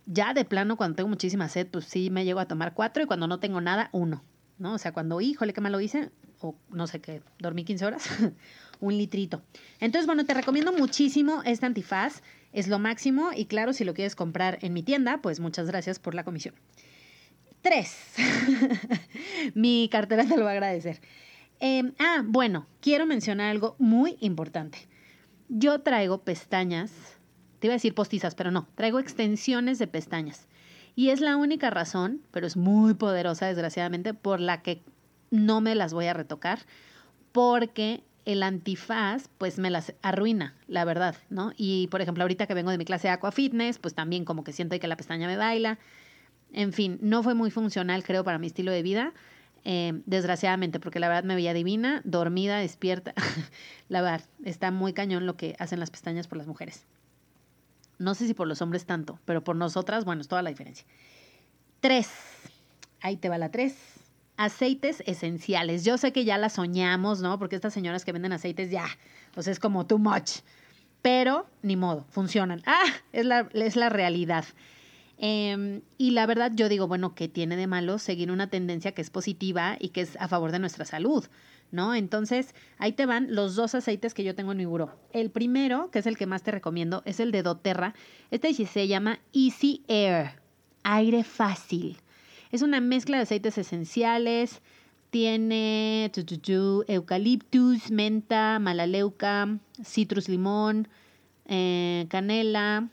ya 0.06 0.34
de 0.34 0.46
plano, 0.46 0.78
cuando 0.78 0.96
tengo 0.96 1.10
muchísima 1.10 1.50
sed, 1.50 1.68
pues 1.68 1.86
sí 1.86 2.10
me 2.10 2.24
llego 2.24 2.40
a 2.40 2.48
tomar 2.48 2.74
cuatro 2.74 3.04
y 3.04 3.08
cuando 3.08 3.28
no 3.28 3.40
tengo 3.40 3.62
nada, 3.62 3.90
uno, 3.92 4.24
¿no? 4.58 4.74
O 4.74 4.78
sea, 4.78 4.94
cuando, 4.94 5.20
híjole, 5.20 5.54
qué 5.54 5.62
mal 5.62 5.72
lo 5.72 5.82
hice, 5.82 6.12
o 6.42 6.56
no 6.70 6.88
sé 6.88 7.00
qué, 7.00 7.22
dormí 7.40 7.64
15 7.64 7.86
horas. 7.86 8.10
un 8.80 8.98
litrito. 8.98 9.42
Entonces, 9.80 10.06
bueno, 10.06 10.26
te 10.26 10.34
recomiendo 10.34 10.72
muchísimo 10.74 11.42
este 11.46 11.66
antifaz. 11.66 12.22
Es 12.54 12.68
lo 12.68 12.80
máximo 12.80 13.32
y 13.36 13.46
claro, 13.46 13.74
si 13.74 13.84
lo 13.84 13.94
quieres 13.94 14.16
comprar 14.16 14.60
en 14.62 14.74
mi 14.74 14.84
tienda, 14.84 15.22
pues 15.22 15.40
muchas 15.40 15.68
gracias 15.68 16.00
por 16.00 16.16
la 16.16 16.24
comisión. 16.24 16.56
Tres. 17.62 18.14
mi 19.54 19.90
cartera 19.92 20.26
te 20.26 20.38
lo 20.38 20.44
va 20.44 20.52
a 20.52 20.54
agradecer. 20.54 21.02
Em, 21.60 21.94
ah, 22.00 22.24
bueno, 22.26 22.68
quiero 22.82 23.06
mencionar 23.06 23.50
algo 23.52 23.76
muy 23.80 24.18
importante. 24.22 24.88
Yo 25.50 25.80
traigo 25.80 26.24
pestañas, 26.24 26.92
te 27.60 27.68
iba 27.68 27.74
a 27.74 27.78
decir 27.78 27.96
postizas, 27.96 28.36
pero 28.36 28.52
no, 28.52 28.68
traigo 28.76 29.00
extensiones 29.00 29.80
de 29.80 29.88
pestañas. 29.88 30.48
Y 30.96 31.10
es 31.10 31.22
la 31.22 31.38
única 31.38 31.70
razón, 31.70 32.22
pero 32.32 32.48
es 32.48 32.58
muy 32.58 32.94
poderosa 32.94 33.48
desgraciadamente, 33.48 34.14
por 34.14 34.40
la 34.40 34.62
que 34.62 34.82
no 35.32 35.62
me 35.62 35.76
las 35.76 35.94
voy 35.94 36.08
a 36.08 36.14
retocar, 36.14 36.60
porque 37.32 38.04
el 38.26 38.44
antifaz 38.44 39.30
pues 39.38 39.58
me 39.58 39.70
las 39.70 39.94
arruina, 40.02 40.54
la 40.68 40.84
verdad, 40.84 41.16
¿no? 41.30 41.54
Y 41.56 41.88
por 41.88 42.02
ejemplo, 42.02 42.24
ahorita 42.24 42.46
que 42.46 42.54
vengo 42.54 42.72
de 42.72 42.78
mi 42.78 42.84
clase 42.84 43.08
de 43.08 43.14
Aqua 43.14 43.32
Fitness, 43.32 43.80
pues 43.80 43.94
también 43.94 44.26
como 44.26 44.44
que 44.44 44.52
siento 44.52 44.78
que 44.78 44.88
la 44.88 44.98
pestaña 44.98 45.28
me 45.28 45.38
baila. 45.38 45.80
En 46.52 46.74
fin, 46.74 46.98
no 47.02 47.24
fue 47.24 47.36
muy 47.36 47.52
funcional, 47.52 48.04
creo, 48.04 48.26
para 48.26 48.38
mi 48.38 48.48
estilo 48.48 48.72
de 48.72 48.84
vida. 48.84 49.14
Eh, 49.64 50.02
desgraciadamente, 50.06 50.80
porque 50.80 51.00
la 51.00 51.08
verdad 51.08 51.24
me 51.24 51.36
veía 51.36 51.54
divina, 51.54 52.02
dormida, 52.04 52.58
despierta. 52.58 53.14
la 53.90 54.02
verdad, 54.02 54.26
está 54.44 54.72
muy 54.72 54.94
cañón 54.94 55.26
lo 55.26 55.38
que 55.38 55.56
hacen 55.60 55.80
las 55.80 55.90
pestañas 55.90 56.28
por 56.28 56.38
las 56.38 56.48
mujeres. 56.48 56.86
No 57.98 58.14
sé 58.14 58.28
si 58.28 58.34
por 58.34 58.48
los 58.48 58.62
hombres 58.62 58.86
tanto, 58.86 59.20
pero 59.24 59.44
por 59.44 59.56
nosotras, 59.56 60.04
bueno, 60.04 60.22
es 60.22 60.28
toda 60.28 60.42
la 60.42 60.50
diferencia. 60.50 60.86
Tres. 61.80 62.10
Ahí 63.02 63.16
te 63.16 63.30
va 63.30 63.38
la 63.38 63.52
tres 63.52 63.97
aceites 64.38 65.04
esenciales. 65.06 65.84
Yo 65.84 65.98
sé 65.98 66.14
que 66.14 66.24
ya 66.24 66.38
las 66.38 66.54
soñamos, 66.54 67.22
¿no? 67.22 67.38
Porque 67.40 67.56
estas 67.56 67.74
señoras 67.74 68.06
que 68.06 68.14
venden 68.14 68.32
aceites 68.32 68.72
ya, 68.72 68.86
pues 69.34 69.48
es 69.48 69.60
como 69.60 69.86
too 69.86 69.98
much. 69.98 70.40
Pero 71.02 71.48
ni 71.62 71.76
modo, 71.76 72.06
funcionan. 72.10 72.62
Ah, 72.66 72.86
es 73.12 73.26
la, 73.26 73.50
es 73.54 73.76
la 73.76 73.90
realidad. 73.90 74.46
Em, 75.18 75.82
y 75.98 76.12
la 76.12 76.28
verdad 76.28 76.52
yo 76.54 76.70
digo, 76.70 76.88
bueno, 76.88 77.16
¿qué 77.16 77.28
tiene 77.28 77.56
de 77.56 77.66
malo 77.66 77.98
seguir 77.98 78.32
una 78.32 78.50
tendencia 78.50 78.92
que 78.92 79.02
es 79.02 79.10
positiva 79.10 79.76
y 79.80 79.90
que 79.90 80.02
es 80.02 80.16
a 80.18 80.28
favor 80.28 80.52
de 80.52 80.60
nuestra 80.60 80.86
salud? 80.86 81.26
¿No? 81.72 81.96
Entonces, 81.96 82.56
ahí 82.78 82.94
te 82.94 83.06
van 83.06 83.36
los 83.36 83.56
dos 83.56 83.76
aceites 83.76 84.14
que 84.14 84.24
yo 84.24 84.36
tengo 84.36 84.54
en 84.54 84.60
mi 84.60 84.66
buró. 84.66 84.98
El 85.12 85.32
primero, 85.32 85.90
que 85.92 86.00
es 86.00 86.06
el 86.08 86.18
que 86.18 86.26
más 86.26 86.44
te 86.44 86.52
recomiendo, 86.52 87.02
es 87.06 87.20
el 87.20 87.32
de 87.32 87.44
doTERRA. 87.44 87.94
Este 88.32 88.54
se 88.54 88.88
llama 88.88 89.20
Easy 89.34 89.84
Air, 89.88 90.40
aire 90.84 91.24
fácil. 91.24 91.98
Es 92.52 92.62
una 92.62 92.80
mezcla 92.80 93.18
de 93.18 93.24
aceites 93.24 93.58
esenciales. 93.58 94.62
Tiene 95.10 96.12
eucaliptus, 96.88 97.92
menta, 97.92 98.60
malaleuca, 98.60 99.58
citrus 99.84 100.28
limón, 100.28 100.88
eh, 101.46 102.06
canela. 102.10 102.90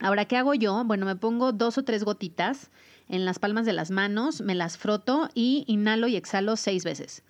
Ahora, 0.00 0.24
¿qué 0.24 0.36
hago 0.36 0.54
yo? 0.54 0.84
Bueno, 0.84 1.06
me 1.06 1.16
pongo 1.16 1.52
dos 1.52 1.76
o 1.76 1.84
tres 1.84 2.04
gotitas 2.04 2.70
en 3.08 3.24
las 3.24 3.38
palmas 3.38 3.66
de 3.66 3.72
las 3.72 3.90
manos, 3.90 4.40
me 4.40 4.54
las 4.54 4.78
froto 4.78 5.28
y 5.34 5.64
inhalo 5.66 6.08
y 6.08 6.16
exhalo 6.16 6.56
seis 6.56 6.84
veces. 6.84 7.22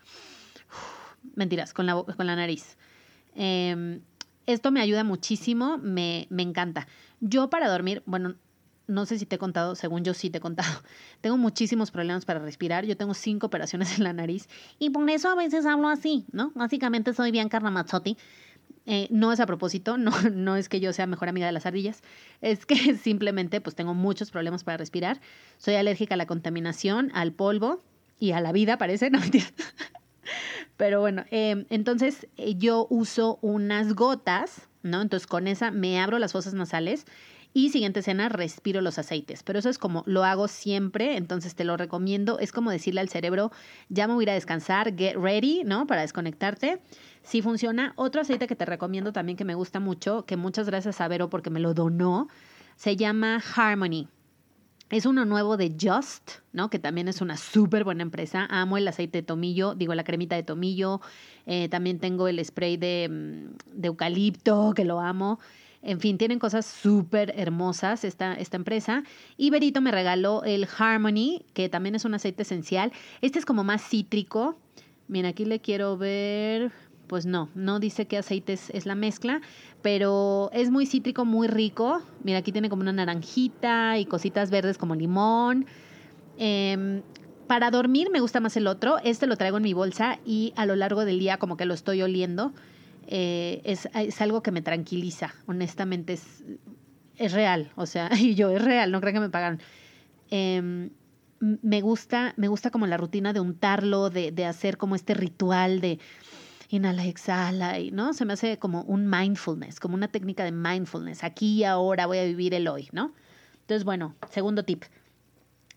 mentiras, 1.35 1.73
con 1.73 1.87
la, 1.87 2.37
nariz. 2.37 2.77
Em, 3.35 4.01
esto 4.47 4.71
me 4.71 4.81
ayuda 4.81 5.05
muchísimo, 5.05 5.79
me 5.79 6.27
encanta. 6.31 6.87
Yo 7.21 7.51
para 7.51 7.69
dormir, 7.69 8.03
bueno, 8.07 8.37
no 8.89 9.07
sé 9.07 9.19
si 9.19 9.27
te 9.27 9.37
he 9.37 9.39
contado, 9.39 9.77
según 9.77 10.03
yo 10.03 10.15
sí 10.15 10.31
te 10.31 10.39
he 10.39 10.41
contado, 10.41 10.83
tengo 11.21 11.37
muchísimos 11.37 11.91
problemas 11.93 12.25
para 12.25 12.41
respirar, 12.41 12.85
yo 12.85 12.97
tengo 12.97 13.15
cinco 13.15 13.47
operaciones 13.47 13.97
en 13.99 14.05
la 14.05 14.13
nariz 14.13 14.49
y 14.79 14.91
por 14.91 15.09
eso 15.09 15.29
a 15.29 15.37
veces 15.37 15.67
hablo 15.67 15.89
así, 15.89 16.25
¿no? 16.33 16.51
Básicamente 16.55 17.15
soy 17.15 17.31
Bianca 17.31 17.61
Ramazzotti. 17.61 18.17
Eh, 18.91 19.07
no 19.11 19.33
es 19.33 19.41
a 19.41 19.45
propósito, 19.45 19.99
no, 19.99 20.13
no 20.33 20.57
es 20.57 20.69
que 20.69 20.81
yo 20.81 20.93
sea 20.95 21.07
mejor 21.07 21.29
amiga 21.29 21.47
de 21.47 21.53
las 21.53 21.67
ardillas, 21.67 22.03
es 22.41 22.67
que 22.67 22.97
simplemente 22.97 23.61
pues 23.61 23.77
tengo 23.77 23.95
muchos 23.95 24.31
problemas 24.31 24.65
para 24.65 24.79
respirar. 24.79 25.21
Soy 25.59 25.75
alérgica 25.75 26.15
a 26.15 26.17
la 26.17 26.27
contaminación, 26.27 27.11
al 27.15 27.33
polvo 27.33 27.83
y 28.19 28.33
a 28.33 28.41
la 28.41 28.51
vida, 28.53 28.79
parece, 28.79 29.11
no 29.11 29.21
Pero 30.79 31.01
bueno, 31.01 31.25
eh, 31.31 31.67
entonces 31.71 32.29
eh, 32.37 32.55
yo 32.57 32.87
uso 32.89 33.39
unas 33.43 33.95
gotas, 33.95 34.69
¿no? 34.83 35.03
Entonces 35.03 35.27
con 35.27 35.49
esa 35.49 35.71
me 35.71 36.01
abro 36.01 36.19
las 36.19 36.33
fosas 36.33 36.55
nasales 36.55 37.05
y 37.55 37.71
siguiente 37.71 38.03
cena, 38.03 38.29
respiro 38.29 38.81
los 38.81 38.99
aceites. 38.99 39.43
Pero 39.43 39.59
eso 39.59 39.69
es 39.69 39.79
como 39.79 40.03
lo 40.07 40.25
hago 40.25 40.49
siempre, 40.49 41.17
entonces 41.17 41.55
te 41.55 41.65
lo 41.65 41.77
recomiendo. 41.77 42.39
Es 42.39 42.53
como 42.53 42.71
decirle 42.71 43.01
al 43.01 43.09
cerebro, 43.09 43.51
ya 43.89 44.07
me 44.07 44.15
voy 44.15 44.23
a 44.23 44.25
ir 44.25 44.31
a 44.31 44.35
descansar, 44.35 44.97
get 44.97 45.17
ready, 45.17 45.63
¿no? 45.65 45.87
Para 45.87 46.03
desconectarte. 46.03 46.81
Si 47.23 47.43
funciona, 47.43 47.93
otro 47.97 48.21
aceite 48.21 48.47
que 48.47 48.57
te 48.57 48.65
recomiendo 48.65 49.13
también 49.13 49.37
que 49.37 49.45
me 49.45 49.55
gusta 49.55 49.81
mucho, 49.81 50.25
que 50.25 50.37
muchas 50.37 50.67
gracias 50.67 51.01
a 51.01 51.09
Vero 51.09 51.31
porque 51.31 51.51
me 51.51 51.61
lo 51.61 51.75
donó, 51.75 52.29
se 52.77 52.97
llama 52.97 53.43
Harmony. 53.55 54.09
Es 54.91 55.05
uno 55.05 55.27
nuevo 55.27 55.59
de 55.59 55.77
Just, 55.79 56.39
¿no? 56.53 56.71
Que 56.71 56.79
también 56.79 57.09
es 57.09 57.21
una 57.21 57.37
súper 57.37 57.85
buena 57.85 58.03
empresa. 58.03 58.47
Amo 58.49 58.79
el 58.79 58.89
aceite 58.89 59.19
de 59.19 59.23
tomillo, 59.23 59.75
digo 59.75 59.95
la 59.95 60.05
cremita 60.05 60.37
de 60.37 60.43
tomillo. 60.43 61.03
Eh, 61.45 61.69
también 61.69 61.99
tengo 61.99 62.29
el 62.29 62.43
spray 62.43 62.79
de, 62.79 63.09
mm, 63.11 63.79
de 63.79 63.89
eucalipto, 63.89 64.73
que 64.75 64.87
lo 64.87 65.01
amo. 65.01 65.41
En 65.83 66.01
fin, 66.01 66.19
tienen 66.19 66.39
cosas 66.39 66.67
súper 66.67 67.33
hermosas 67.37 68.05
esta, 68.05 68.35
esta 68.35 68.57
empresa. 68.57 69.05
Y 69.37 69.51
Berito 69.51 69.81
me 69.81 69.93
regaló 69.93 70.43
el 70.45 70.67
Harmony, 70.77 71.45
que 71.55 71.69
también 71.69 71.95
es 71.95 72.05
un 72.05 72.15
aceite 72.15 72.43
esencial. 72.43 72.93
Este 73.21 73.39
es 73.39 73.47
como 73.47 73.63
más 73.63 73.83
cítrico. 73.89 74.59
Mira, 75.07 75.31
aquí 75.31 75.45
le 75.45 75.61
quiero 75.61 75.97
ver. 75.97 76.73
pues 77.07 77.25
no, 77.25 77.49
no 77.55 77.81
dice 77.81 78.07
qué 78.07 78.19
aceite 78.19 78.53
es, 78.53 78.87
la 78.87 78.95
mezcla, 78.95 79.41
pero 79.81 80.51
es 80.53 80.71
muy 80.71 80.85
cítrico, 80.85 81.25
muy 81.25 81.47
rico. 81.49 82.03
Mira, 82.23 82.39
aquí 82.39 82.53
tiene 82.53 82.69
como 82.69 82.83
una 82.83 82.93
naranjita 82.93 83.99
y 83.99 84.05
cositas 84.05 84.51
verdes 84.51 84.77
como 84.79 84.95
limón. 84.95 85.65
Em, 86.37 87.03
para 87.47 87.71
dormir 87.71 88.11
me 88.11 88.21
gusta 88.21 88.41
más 88.41 88.57
el 88.57 88.67
otro. 88.67 88.99
Este 89.05 89.27
lo 89.27 89.37
traigo 89.37 89.57
en 89.57 89.63
mi 89.63 89.73
bolsa 89.73 90.19
y 90.27 90.53
a 90.57 90.67
lo 90.67 90.77
largo 90.77 91.05
del 91.05 91.19
día 91.19 91.39
como 91.39 91.57
que 91.57 91.65
lo 91.65 91.73
estoy 91.73 92.03
oliendo. 92.03 92.53
Eh, 93.11 93.63
es, 93.65 93.89
es, 93.95 94.21
algo 94.21 94.43
que 94.43 94.51
me 94.51 94.61
tranquiliza, 94.61 95.35
honestamente. 95.47 96.13
Es, 96.13 96.45
es 97.17 97.33
real, 97.33 97.73
o 97.75 97.87
sea, 97.87 98.11
y 98.19 98.35
yo 98.35 98.51
es 98.51 98.63
real, 98.63 98.93
no 98.93 99.01
creo 99.01 99.15
que 99.15 99.21
me 99.21 99.31
pagan. 99.31 99.61
Em, 100.31 100.91
me 101.41 101.81
gusta, 101.81 102.35
me 102.37 102.49
gusta 102.49 102.71
como 102.71 102.87
la 102.87 102.97
rutina 102.97 103.33
de 103.33 103.41
untarlo, 103.41 104.11
de, 104.11 104.31
de 104.31 104.45
hacer 104.45 104.77
como 104.77 104.95
este 104.95 105.15
ritual 105.15 105.81
de 105.81 105.99
inhala, 106.69 107.07
exhala, 107.07 107.79
y, 107.79 107.91
¿no? 107.91 108.13
Se 108.13 108.27
me 108.27 108.35
hace 108.35 108.59
como 108.59 108.83
un 108.83 109.09
mindfulness, 109.09 109.81
como 109.81 109.95
una 109.95 110.09
técnica 110.09 110.45
de 110.45 110.53
mindfulness. 110.53 111.25
Aquí 111.25 111.61
y 111.61 111.65
ahora 111.65 112.07
voy 112.07 112.19
a 112.19 112.25
vivir 112.25 112.53
el 112.53 112.69
hoy, 112.69 112.89
¿no? 112.93 113.15
Entonces, 113.63 113.85
bueno, 113.85 114.15
segundo 114.31 114.65
tip. 114.65 114.85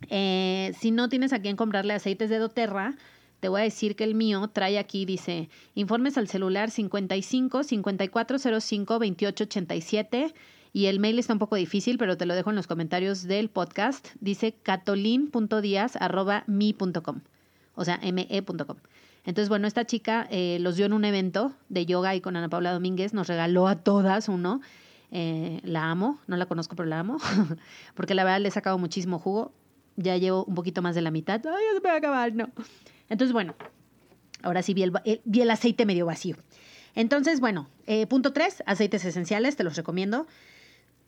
Eh, 0.09 0.73
si 0.79 0.91
no 0.91 1.07
tienes 1.07 1.31
a 1.31 1.39
quién 1.39 1.55
comprarle 1.55 1.93
aceites 1.93 2.29
de 2.29 2.39
doTERRA, 2.39 2.95
te 3.41 3.49
voy 3.49 3.61
a 3.61 3.63
decir 3.63 3.97
que 3.97 4.05
el 4.05 4.15
mío 4.15 4.49
trae 4.53 4.79
aquí, 4.79 5.03
dice, 5.03 5.49
informes 5.75 6.17
al 6.17 6.29
celular 6.29 6.71
55 6.71 7.63
5405 7.63 8.93
2887 8.93 10.33
y 10.73 10.85
el 10.85 10.99
mail 10.99 11.19
está 11.19 11.33
un 11.33 11.39
poco 11.39 11.57
difícil, 11.57 11.97
pero 11.97 12.15
te 12.17 12.25
lo 12.25 12.33
dejo 12.35 12.51
en 12.51 12.55
los 12.55 12.67
comentarios 12.67 13.23
del 13.23 13.49
podcast. 13.49 14.07
Dice 14.19 14.53
catolin.díaz.mi.com, 14.53 17.21
o 17.75 17.83
sea, 17.83 17.99
me.com. 18.13 18.77
Entonces, 19.25 19.49
bueno, 19.49 19.67
esta 19.67 19.85
chica 19.85 20.27
eh, 20.29 20.59
los 20.61 20.75
dio 20.75 20.85
en 20.85 20.93
un 20.93 21.03
evento 21.03 21.55
de 21.69 21.87
yoga 21.87 22.13
y 22.15 22.21
con 22.21 22.35
Ana 22.35 22.47
Paula 22.47 22.73
Domínguez 22.73 23.11
nos 23.13 23.27
regaló 23.27 23.67
a 23.67 23.77
todas 23.77 24.29
uno. 24.29 24.61
Eh, 25.11 25.61
la 25.63 25.89
amo, 25.91 26.19
no 26.27 26.37
la 26.37 26.45
conozco, 26.45 26.75
pero 26.75 26.87
la 26.87 26.99
amo, 26.99 27.17
porque 27.95 28.13
la 28.13 28.23
verdad 28.23 28.39
le 28.39 28.49
he 28.49 28.51
sacado 28.51 28.77
muchísimo 28.77 29.17
jugo. 29.17 29.51
Ya 29.97 30.15
llevo 30.17 30.45
un 30.45 30.53
poquito 30.55 30.83
más 30.83 30.95
de 30.95 31.01
la 31.01 31.11
mitad. 31.11 31.41
Ay, 31.45 31.65
ya 31.69 31.73
se 31.73 31.81
me 31.81 31.89
va 31.89 31.95
a 31.95 31.97
acabar, 31.97 32.33
no. 32.33 32.49
Entonces, 33.11 33.33
bueno, 33.33 33.55
ahora 34.41 34.63
sí 34.63 34.73
vi 34.73 34.83
el, 34.83 34.93
vi 35.25 35.41
el 35.41 35.51
aceite 35.51 35.85
medio 35.85 36.05
vacío. 36.05 36.37
Entonces, 36.95 37.41
bueno, 37.41 37.67
eh, 37.85 38.07
punto 38.07 38.31
tres, 38.31 38.63
aceites 38.65 39.03
esenciales, 39.03 39.57
te 39.57 39.65
los 39.65 39.75
recomiendo. 39.75 40.27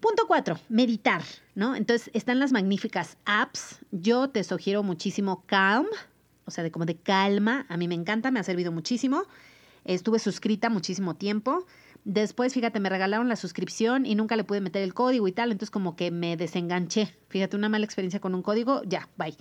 Punto 0.02 0.26
cuatro, 0.28 0.60
meditar, 0.68 1.24
¿no? 1.56 1.78
Entonces 1.78 2.12
están 2.14 2.40
las 2.40 2.52
magníficas 2.52 3.18
apps. 3.24 3.80
Yo 3.92 4.30
te 4.30 4.44
sugiero 4.44 4.84
muchísimo 4.84 5.46
Calm, 5.46 5.88
o 6.44 6.52
sea, 6.52 6.62
de 6.62 6.72
como 6.72 6.86
de 6.86 6.98
calma. 6.98 7.66
A 7.70 7.78
mí 7.78 7.88
me 7.88 7.96
encanta, 7.96 8.30
me 8.30 8.42
ha 8.42 8.44
servido 8.44 8.74
muchísimo. 8.74 9.24
Estuve 9.86 10.20
suscrita 10.20 10.70
muchísimo 10.70 11.16
tiempo. 11.16 11.66
Después, 12.04 12.54
fíjate, 12.54 12.82
me 12.82 12.90
regalaron 12.90 13.30
la 13.30 13.38
suscripción 13.38 14.06
y 14.06 14.16
nunca 14.16 14.36
le 14.36 14.44
pude 14.44 14.60
meter 14.60 14.84
el 14.84 14.94
código 14.94 15.26
y 15.30 15.32
tal, 15.32 15.54
entonces 15.54 15.72
como 15.72 15.96
que 15.96 16.12
me 16.12 16.36
desenganché. 16.36 17.16
Fíjate, 17.30 17.56
una 17.56 17.70
mala 17.70 17.86
experiencia 17.86 18.20
con 18.20 18.36
un 18.36 18.42
código, 18.42 18.82
ya, 18.84 19.08
bye. 19.16 19.38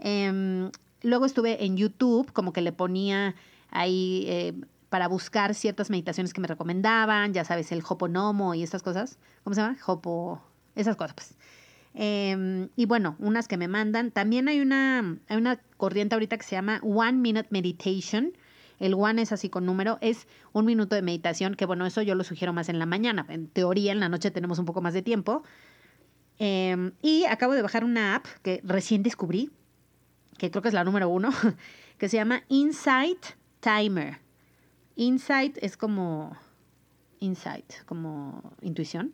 Em, 0.00 0.72
luego 1.02 1.24
estuve 1.24 1.64
en 1.64 1.76
YouTube, 1.76 2.32
como 2.32 2.52
que 2.52 2.60
le 2.60 2.72
ponía 2.72 3.34
ahí 3.70 4.24
eh, 4.28 4.54
para 4.88 5.08
buscar 5.08 5.54
ciertas 5.54 5.90
meditaciones 5.90 6.34
que 6.34 6.40
me 6.40 6.48
recomendaban, 6.48 7.32
ya 7.32 7.44
sabes, 7.44 7.72
el 7.72 7.82
Hoponomo 7.88 8.54
y 8.54 8.62
estas 8.62 8.82
cosas. 8.82 9.18
¿Cómo 9.44 9.54
se 9.54 9.62
llama? 9.62 9.78
Hopo, 9.86 10.42
esas 10.74 10.96
cosas, 10.96 11.14
pues. 11.14 11.34
Em, 11.94 12.68
y 12.76 12.86
bueno, 12.86 13.16
unas 13.18 13.48
que 13.48 13.56
me 13.56 13.68
mandan. 13.68 14.10
También 14.10 14.48
hay 14.48 14.60
una, 14.60 15.18
hay 15.28 15.36
una 15.36 15.60
corriente 15.76 16.14
ahorita 16.14 16.36
que 16.36 16.44
se 16.44 16.56
llama 16.56 16.80
One 16.82 17.14
Minute 17.14 17.48
Meditation. 17.50 18.32
El 18.78 18.94
one 18.94 19.22
es 19.22 19.32
así 19.32 19.50
con 19.50 19.66
número, 19.66 19.98
es 20.00 20.26
un 20.52 20.64
minuto 20.64 20.94
de 20.96 21.02
meditación, 21.02 21.54
que 21.54 21.66
bueno, 21.66 21.84
eso 21.84 22.00
yo 22.00 22.14
lo 22.14 22.24
sugiero 22.24 22.54
más 22.54 22.70
en 22.70 22.78
la 22.78 22.86
mañana. 22.86 23.26
En 23.28 23.46
teoría, 23.46 23.92
en 23.92 24.00
la 24.00 24.08
noche 24.08 24.30
tenemos 24.30 24.58
un 24.58 24.64
poco 24.64 24.80
más 24.80 24.94
de 24.94 25.02
tiempo. 25.02 25.42
Em, 26.38 26.92
y 27.02 27.24
acabo 27.26 27.52
de 27.52 27.60
bajar 27.60 27.84
una 27.84 28.16
app 28.16 28.26
que 28.42 28.62
recién 28.64 29.02
descubrí, 29.02 29.50
que 30.40 30.50
creo 30.50 30.62
que 30.62 30.68
es 30.68 30.74
la 30.74 30.84
número 30.84 31.10
uno, 31.10 31.28
que 31.98 32.08
se 32.08 32.16
llama 32.16 32.44
Insight 32.48 33.26
Timer. 33.60 34.20
Insight 34.96 35.58
es 35.60 35.76
como 35.76 36.34
insight, 37.18 37.84
como 37.84 38.54
intuición. 38.62 39.12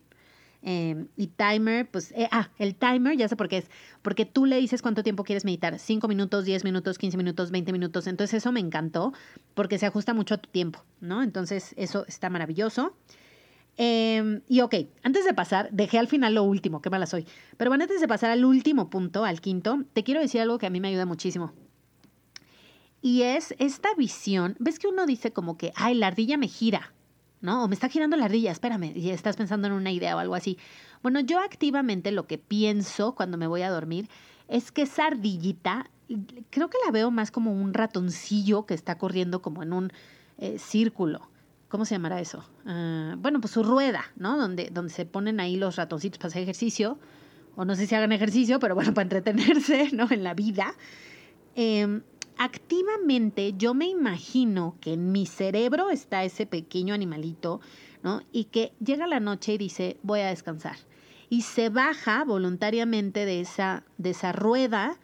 Em, 0.63 1.09
y 1.17 1.27
timer, 1.27 1.89
pues, 1.91 2.13
eh, 2.13 2.29
ah, 2.31 2.51
el 2.59 2.77
timer, 2.77 3.17
ya 3.17 3.27
sé 3.29 3.35
por 3.35 3.49
qué 3.49 3.59
es, 3.59 3.71
porque 4.03 4.25
tú 4.25 4.47
le 4.47 4.57
dices 4.57 4.83
cuánto 4.83 5.03
tiempo 5.03 5.25
quieres 5.25 5.45
meditar, 5.45 5.79
5 5.79 6.07
minutos, 6.07 6.45
10 6.45 6.65
minutos, 6.65 6.97
15 6.97 7.17
minutos, 7.17 7.51
20 7.51 7.73
minutos, 7.73 8.07
entonces 8.07 8.35
eso 8.35 8.53
me 8.53 8.61
encantó, 8.61 9.13
porque 9.55 9.79
se 9.79 9.87
ajusta 9.87 10.15
mucho 10.15 10.35
a 10.35 10.39
tu 10.39 10.49
tiempo, 10.49 10.85
¿no? 11.01 11.25
Entonces 11.25 11.75
eso 11.77 12.05
está 12.07 12.31
maravilloso. 12.31 12.97
Em, 13.79 14.41
y 14.49 14.61
ok, 14.63 14.75
antes 15.03 15.25
de 15.25 15.35
pasar, 15.35 15.69
dejé 15.71 15.99
al 15.99 16.09
final 16.09 16.35
lo 16.35 16.45
último, 16.45 16.81
qué 16.81 16.89
mala 16.89 17.07
soy, 17.07 17.27
pero 17.59 17.71
bueno, 17.71 17.85
antes 17.85 18.01
de 18.01 18.09
pasar 18.09 18.31
al 18.31 18.45
último 18.45 18.89
punto, 18.89 19.25
al 19.25 19.41
quinto, 19.41 19.85
te 19.93 20.03
quiero 20.03 20.21
decir 20.21 20.41
algo 20.41 20.59
que 20.59 20.67
a 20.67 20.71
mí 20.71 20.81
me 20.81 20.89
ayuda 20.89 21.05
muchísimo. 21.05 21.53
Y 23.03 23.23
es 23.23 23.55
esta 23.59 23.95
visión, 23.95 24.57
ves 24.59 24.79
que 24.79 24.89
uno 24.89 25.05
dice 25.05 25.33
como 25.33 25.59
que, 25.59 25.73
ay, 25.77 25.95
la 25.95 26.07
ardilla 26.07 26.39
me 26.39 26.49
gira, 26.49 26.95
¿no? 27.43 27.65
O 27.65 27.69
me 27.69 27.75
está 27.75 27.89
girando 27.89 28.17
la 28.17 28.25
ardilla, 28.25 28.51
espérame, 28.51 28.93
y 28.97 29.11
estás 29.11 29.37
pensando 29.37 29.67
en 29.67 29.75
una 29.75 29.93
idea 29.93 30.17
o 30.17 30.19
algo 30.19 30.35
así. 30.35 30.59
Bueno, 31.03 31.21
yo 31.21 31.39
activamente 31.39 32.13
lo 32.13 32.27
que 32.27 32.39
pienso 32.39 33.15
cuando 33.15 33.37
me 33.37 33.47
voy 33.47 33.63
a 33.63 33.71
dormir 33.71 34.09
es 34.49 34.73
que 34.73 34.83
esa 34.83 35.07
ardillita, 35.07 35.91
creo 36.51 36.71
que 36.71 36.79
la 36.85 36.91
veo 36.91 37.11
más 37.11 37.31
como 37.31 37.53
un 37.53 37.75
ratoncillo 37.75 38.65
que 38.65 38.75
está 38.75 38.97
corriendo 38.97 39.43
como 39.43 39.63
en 39.63 39.73
un 39.73 39.93
eh, 40.39 40.59
círculo. 40.59 41.29
¿Cómo 41.69 41.85
se 41.85 41.95
llamará 41.95 42.21
eso? 42.21 42.45
Ah, 42.65 43.17
bueno, 43.19 43.41
pues 43.41 43.53
su 43.53 43.63
rueda, 43.63 44.05
¿no? 44.17 44.37
Donde, 44.37 44.71
donde 44.71 44.93
se 44.93 45.05
ponen 45.05 45.41
ahí 45.41 45.57
los 45.57 45.77
ratoncitos 45.77 46.19
para 46.19 46.29
hacer 46.29 46.43
ejercicio. 46.43 46.99
O 47.57 47.65
no 47.65 47.75
sé 47.75 47.87
si 47.87 47.95
hagan 47.95 48.13
ejercicio, 48.13 48.61
pero 48.61 48.75
bueno, 48.75 48.95
para 48.95 49.03
entretenerse, 49.03 49.91
¿no? 49.93 50.07
En 50.11 50.23
la 50.23 50.35
vida. 50.35 50.75
Eh, 51.57 52.01
activamente 52.39 53.55
yo 53.57 53.75
me 53.75 53.87
imagino 53.87 54.77
que 54.81 54.93
en 54.93 55.11
mi 55.11 55.27
cerebro 55.27 55.91
está 55.91 56.23
ese 56.25 56.47
pequeño 56.47 56.95
animalito, 56.95 57.61
¿no? 58.03 58.23
Y 58.31 58.45
que 58.45 58.73
llega 58.85 59.07
la 59.07 59.21
noche 59.21 59.55
y 59.55 59.59
dice, 59.59 59.97
voy 60.03 60.21
a 60.21 60.29
descansar. 60.29 60.77
Y 61.29 61.43
se 61.43 61.71
baja 61.71 62.25
voluntariamente 62.25 63.25
de 63.25 63.41
esa, 63.41 63.85
de 63.99 64.11
esa 64.11 64.31
rueda 64.31 64.99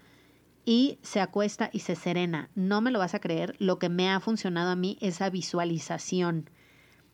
y 0.65 0.99
se 1.03 1.21
acuesta 1.21 1.71
y 1.73 1.81
se 1.81 1.97
serena. 1.97 2.51
No 2.55 2.81
me 2.81 2.91
lo 2.91 2.99
vas 2.99 3.15
a 3.15 3.21
creer, 3.21 3.57
lo 3.59 3.79
que 3.79 3.89
me 3.89 4.11
ha 4.11 4.21
funcionado 4.21 4.71
a 4.71 4.77
mí, 4.77 4.99
esa 5.01 5.31
visualización. 5.31 6.51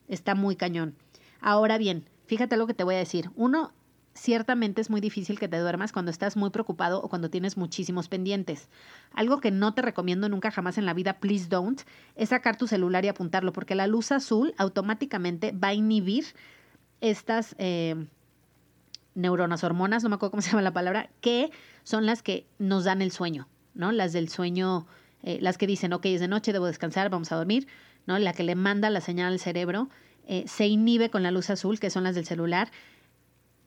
Está 0.07 0.35
muy 0.35 0.55
cañón. 0.55 0.95
Ahora 1.41 1.77
bien, 1.77 2.05
fíjate 2.25 2.57
lo 2.57 2.67
que 2.67 2.73
te 2.73 2.83
voy 2.83 2.95
a 2.95 2.99
decir. 2.99 3.31
Uno, 3.35 3.73
ciertamente 4.13 4.81
es 4.81 4.89
muy 4.89 5.01
difícil 5.01 5.39
que 5.39 5.47
te 5.47 5.57
duermas 5.57 5.91
cuando 5.91 6.11
estás 6.11 6.35
muy 6.35 6.49
preocupado 6.49 7.01
o 7.01 7.09
cuando 7.09 7.29
tienes 7.29 7.57
muchísimos 7.57 8.07
pendientes. 8.07 8.69
Algo 9.13 9.39
que 9.39 9.51
no 9.51 9.73
te 9.73 9.81
recomiendo 9.81 10.29
nunca 10.29 10.51
jamás 10.51 10.77
en 10.77 10.85
la 10.85 10.93
vida, 10.93 11.19
please 11.19 11.47
don't, 11.47 11.81
es 12.15 12.29
sacar 12.29 12.57
tu 12.57 12.67
celular 12.67 13.05
y 13.05 13.07
apuntarlo, 13.07 13.53
porque 13.53 13.75
la 13.75 13.87
luz 13.87 14.11
azul 14.11 14.53
automáticamente 14.57 15.51
va 15.51 15.69
a 15.69 15.73
inhibir 15.73 16.25
estas 17.01 17.55
eh, 17.57 17.95
neuronas, 19.15 19.63
hormonas, 19.63 20.03
no 20.03 20.09
me 20.09 20.15
acuerdo 20.15 20.31
cómo 20.31 20.41
se 20.41 20.51
llama 20.51 20.61
la 20.61 20.73
palabra, 20.73 21.09
que 21.21 21.51
son 21.89 22.05
las 22.05 22.21
que 22.21 22.45
nos 22.59 22.83
dan 22.83 23.01
el 23.01 23.11
sueño, 23.11 23.47
¿no? 23.73 23.91
Las 23.91 24.13
del 24.13 24.29
sueño, 24.29 24.85
eh, 25.23 25.39
las 25.41 25.57
que 25.57 25.65
dicen, 25.65 25.91
ok, 25.91 26.05
es 26.05 26.19
de 26.19 26.27
noche, 26.27 26.53
debo 26.53 26.67
descansar, 26.67 27.09
vamos 27.09 27.31
a 27.31 27.35
dormir, 27.35 27.67
¿no? 28.05 28.19
La 28.19 28.31
que 28.31 28.43
le 28.43 28.53
manda 28.53 28.91
la 28.91 29.01
señal 29.01 29.33
al 29.33 29.39
cerebro. 29.39 29.89
Eh, 30.27 30.43
se 30.47 30.67
inhibe 30.67 31.09
con 31.09 31.23
la 31.23 31.31
luz 31.31 31.49
azul, 31.49 31.79
que 31.79 31.89
son 31.89 32.03
las 32.03 32.13
del 32.13 32.27
celular, 32.27 32.69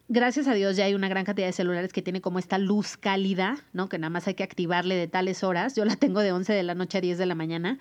gracias 0.06 0.46
a 0.46 0.54
Dios 0.54 0.76
ya 0.76 0.84
hay 0.84 0.94
una 0.94 1.08
gran 1.08 1.24
cantidad 1.24 1.48
de 1.48 1.52
celulares 1.52 1.92
que 1.92 2.00
tiene 2.00 2.20
como 2.20 2.38
esta 2.38 2.58
luz 2.58 2.96
cálida, 2.96 3.58
¿no? 3.72 3.88
Que 3.88 3.98
nada 3.98 4.10
más 4.10 4.28
hay 4.28 4.34
que 4.34 4.44
activarle 4.44 4.94
de 4.94 5.08
tales 5.08 5.42
horas. 5.42 5.74
Yo 5.74 5.84
la 5.84 5.96
tengo 5.96 6.20
de 6.20 6.30
11 6.30 6.52
de 6.52 6.62
la 6.62 6.76
noche 6.76 6.98
a 6.98 7.00
10 7.00 7.18
de 7.18 7.26
la 7.26 7.34
mañana. 7.34 7.80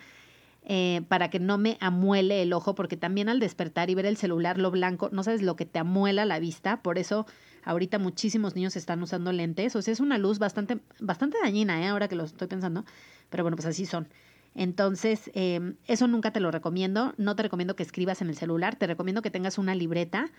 Eh, 0.63 1.01
para 1.07 1.29
que 1.29 1.39
no 1.39 1.57
me 1.57 1.77
amuele 1.81 2.41
el 2.41 2.53
ojo, 2.53 2.73
porque 2.73 2.97
también 2.97 3.29
al 3.29 3.39
despertar 3.39 3.89
y 3.89 3.95
ver 3.95 4.05
el 4.07 4.17
celular 4.17 4.57
lo 4.57 4.71
blanco, 4.71 5.09
no 5.11 5.21
sabes 5.21 5.41
lo 5.41 5.55
que 5.55 5.65
te 5.65 5.79
amuela 5.79 6.23
la 6.25 6.39
vista, 6.39 6.81
por 6.81 6.99
eso 6.99 7.25
ahorita 7.63 7.99
muchísimos 7.99 8.55
niños 8.55 8.75
están 8.75 9.01
usando 9.03 9.31
lentes, 9.31 9.75
o 9.75 9.81
sea, 9.81 9.91
es 9.91 9.99
una 9.99 10.17
luz 10.17 10.39
bastante, 10.39 10.79
bastante 10.99 11.37
dañina, 11.41 11.81
¿eh? 11.81 11.87
ahora 11.87 12.07
que 12.07 12.15
lo 12.15 12.23
estoy 12.23 12.47
pensando, 12.47 12.85
pero 13.29 13.43
bueno, 13.43 13.55
pues 13.55 13.65
así 13.65 13.85
son. 13.85 14.07
Entonces, 14.53 15.31
eh, 15.33 15.75
eso 15.85 16.07
nunca 16.07 16.31
te 16.31 16.39
lo 16.39 16.51
recomiendo, 16.51 17.13
no 17.17 17.35
te 17.35 17.43
recomiendo 17.43 17.75
que 17.75 17.83
escribas 17.83 18.21
en 18.21 18.29
el 18.29 18.35
celular, 18.35 18.75
te 18.75 18.87
recomiendo 18.87 19.21
que 19.21 19.31
tengas 19.31 19.57
una 19.57 19.75
libreta 19.75 20.29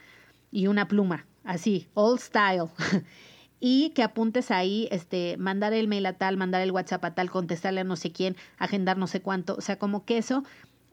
y 0.51 0.67
una 0.67 0.87
pluma, 0.87 1.27
así, 1.45 1.89
old 1.95 2.21
style. 2.21 2.69
y 3.65 3.91
que 3.91 4.03
apuntes 4.03 4.51
ahí, 4.51 4.89
este, 4.91 5.37
mandar 5.39 5.73
el 5.73 5.89
mail 5.89 6.05
a 6.07 6.15
tal, 6.15 6.37
mandar 6.37 6.63
el 6.63 6.73
WhatsApp 6.73 7.05
a 7.05 7.15
tal, 7.15 7.31
contestarle 7.31 7.81
a 7.81 7.85
no 7.85 7.97
sé 7.97 8.13
quién, 8.13 8.37
agendar 8.59 8.99
no 8.99 9.07
sé 9.07 9.23
cuánto. 9.23 9.55
O 9.55 9.61
sea, 9.61 9.79
como 9.79 10.05
que 10.05 10.19
eso 10.19 10.45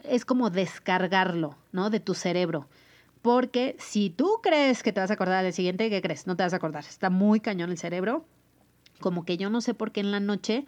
es 0.03 0.23
como 0.23 0.49
descargarlo, 0.49 1.57
¿no? 1.71 1.89
De 1.89 1.99
tu 1.99 2.13
cerebro. 2.13 2.69
Porque 3.21 3.75
si 3.79 4.09
tú 4.09 4.39
crees 4.41 4.81
que 4.81 4.93
te 4.93 5.01
vas 5.01 5.09
a 5.09 5.13
acordar 5.13 5.43
del 5.43 5.53
siguiente, 5.53 5.89
¿qué 5.89 6.01
crees? 6.01 6.25
No 6.25 6.35
te 6.35 6.43
vas 6.43 6.53
a 6.53 6.57
acordar. 6.57 6.85
Está 6.85 7.09
muy 7.09 7.39
cañón 7.39 7.69
el 7.69 7.77
cerebro. 7.77 8.25
Como 8.99 9.25
que 9.25 9.37
yo 9.37 9.49
no 9.49 9.61
sé 9.61 9.73
por 9.73 9.91
qué 9.91 9.99
en 9.99 10.11
la 10.11 10.19
noche 10.19 10.65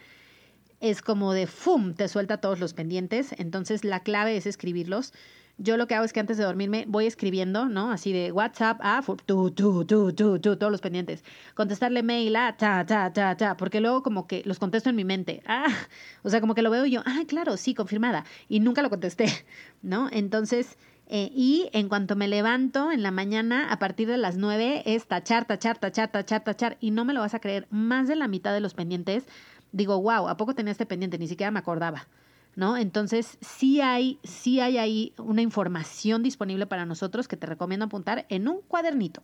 es 0.81 1.01
como 1.01 1.31
de 1.31 1.47
¡fum! 1.47 1.93
te 1.93 2.07
suelta 2.07 2.37
todos 2.37 2.59
los 2.59 2.73
pendientes. 2.73 3.33
Entonces 3.37 3.85
la 3.85 4.01
clave 4.01 4.35
es 4.35 4.45
escribirlos. 4.45 5.13
yo 5.57 5.77
lo 5.77 5.85
que 5.85 5.93
hago 5.95 6.05
es 6.05 6.11
que 6.11 6.19
antes 6.19 6.37
de 6.37 6.43
dormirme 6.43 6.85
voy 6.87 7.05
escribiendo, 7.05 7.67
¿no? 7.67 7.91
Así 7.91 8.11
de 8.11 8.31
WhatsApp 8.31 8.79
a 8.81 9.01
tú, 9.25 9.51
tú, 9.51 9.85
tú, 9.85 10.11
tú, 10.11 10.39
tú, 10.39 10.57
todos 10.57 10.71
los 10.71 10.81
pendientes. 10.81 11.23
Contestarle 11.53 12.03
mail 12.03 12.35
a 12.35 12.57
ta, 12.57 12.85
ta, 12.85 13.13
ta, 13.13 13.37
ta, 13.37 13.55
porque 13.57 13.79
luego 13.79 14.01
como 14.01 14.27
que 14.27 14.41
los 14.45 14.59
contesto 14.59 14.89
en 14.89 14.95
mi 14.97 15.05
mente. 15.05 15.41
Ah, 15.47 15.67
o 16.23 16.29
sea, 16.29 16.41
como 16.41 16.55
que 16.55 16.61
lo 16.63 16.71
veo 16.71 16.85
yo, 16.85 17.01
ah, 17.05 17.23
claro, 17.27 17.57
sí, 17.57 17.75
confirmada. 17.75 18.25
Y 18.49 18.61
nunca 18.61 18.81
lo 18.81 18.89
contesté, 18.89 19.25
¿no? 19.83 20.09
Entonces, 20.11 20.77
eh, 21.13 21.29
y 21.35 21.69
en 21.73 21.89
cuanto 21.89 22.15
me 22.15 22.29
levanto 22.29 22.89
en 22.89 23.03
la 23.03 23.11
mañana, 23.11 23.69
a 23.69 23.79
partir 23.79 24.07
de 24.07 24.15
las 24.15 24.37
nueve, 24.37 24.81
es 24.85 25.07
tachar, 25.07 25.43
tachar, 25.45 25.77
tachar, 25.77 26.09
tachar, 26.09 26.45
tachar. 26.45 26.77
Y 26.79 26.91
no 26.91 27.03
me 27.03 27.11
lo 27.13 27.19
vas 27.19 27.33
a 27.33 27.41
creer, 27.41 27.67
más 27.69 28.07
de 28.07 28.15
la 28.15 28.29
mitad 28.29 28.53
de 28.53 28.61
los 28.61 28.73
pendientes, 28.73 29.25
digo, 29.73 30.01
wow, 30.01 30.29
¿a 30.29 30.37
poco 30.37 30.55
tenía 30.55 30.71
este 30.71 30.85
pendiente? 30.85 31.17
Ni 31.17 31.27
siquiera 31.27 31.51
me 31.51 31.59
acordaba. 31.59 32.07
¿no? 32.55 32.77
Entonces, 32.77 33.37
sí 33.41 33.81
hay, 33.81 34.19
sí 34.23 34.61
hay 34.61 34.77
ahí 34.77 35.13
una 35.17 35.41
información 35.41 36.23
disponible 36.23 36.65
para 36.65 36.85
nosotros 36.85 37.27
que 37.27 37.35
te 37.35 37.45
recomiendo 37.45 37.87
apuntar 37.87 38.25
en 38.29 38.47
un 38.47 38.61
cuadernito. 38.61 39.21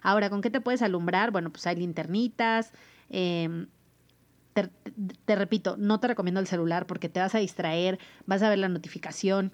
Ahora, 0.00 0.30
¿con 0.30 0.40
qué 0.40 0.48
te 0.48 0.62
puedes 0.62 0.80
alumbrar? 0.80 1.32
Bueno, 1.32 1.50
pues 1.50 1.66
hay 1.66 1.76
linternitas. 1.76 2.72
Em, 3.10 3.66
te, 4.54 4.70
te, 5.26 5.36
repito, 5.36 5.76
no 5.76 6.00
te 6.00 6.08
recomiendo 6.08 6.40
el 6.40 6.46
celular 6.46 6.86
porque 6.86 7.10
te 7.10 7.20
vas 7.20 7.34
a 7.34 7.38
distraer, 7.38 7.98
vas 8.24 8.42
a 8.42 8.48
ver 8.48 8.58
la 8.58 8.70
notificación. 8.70 9.52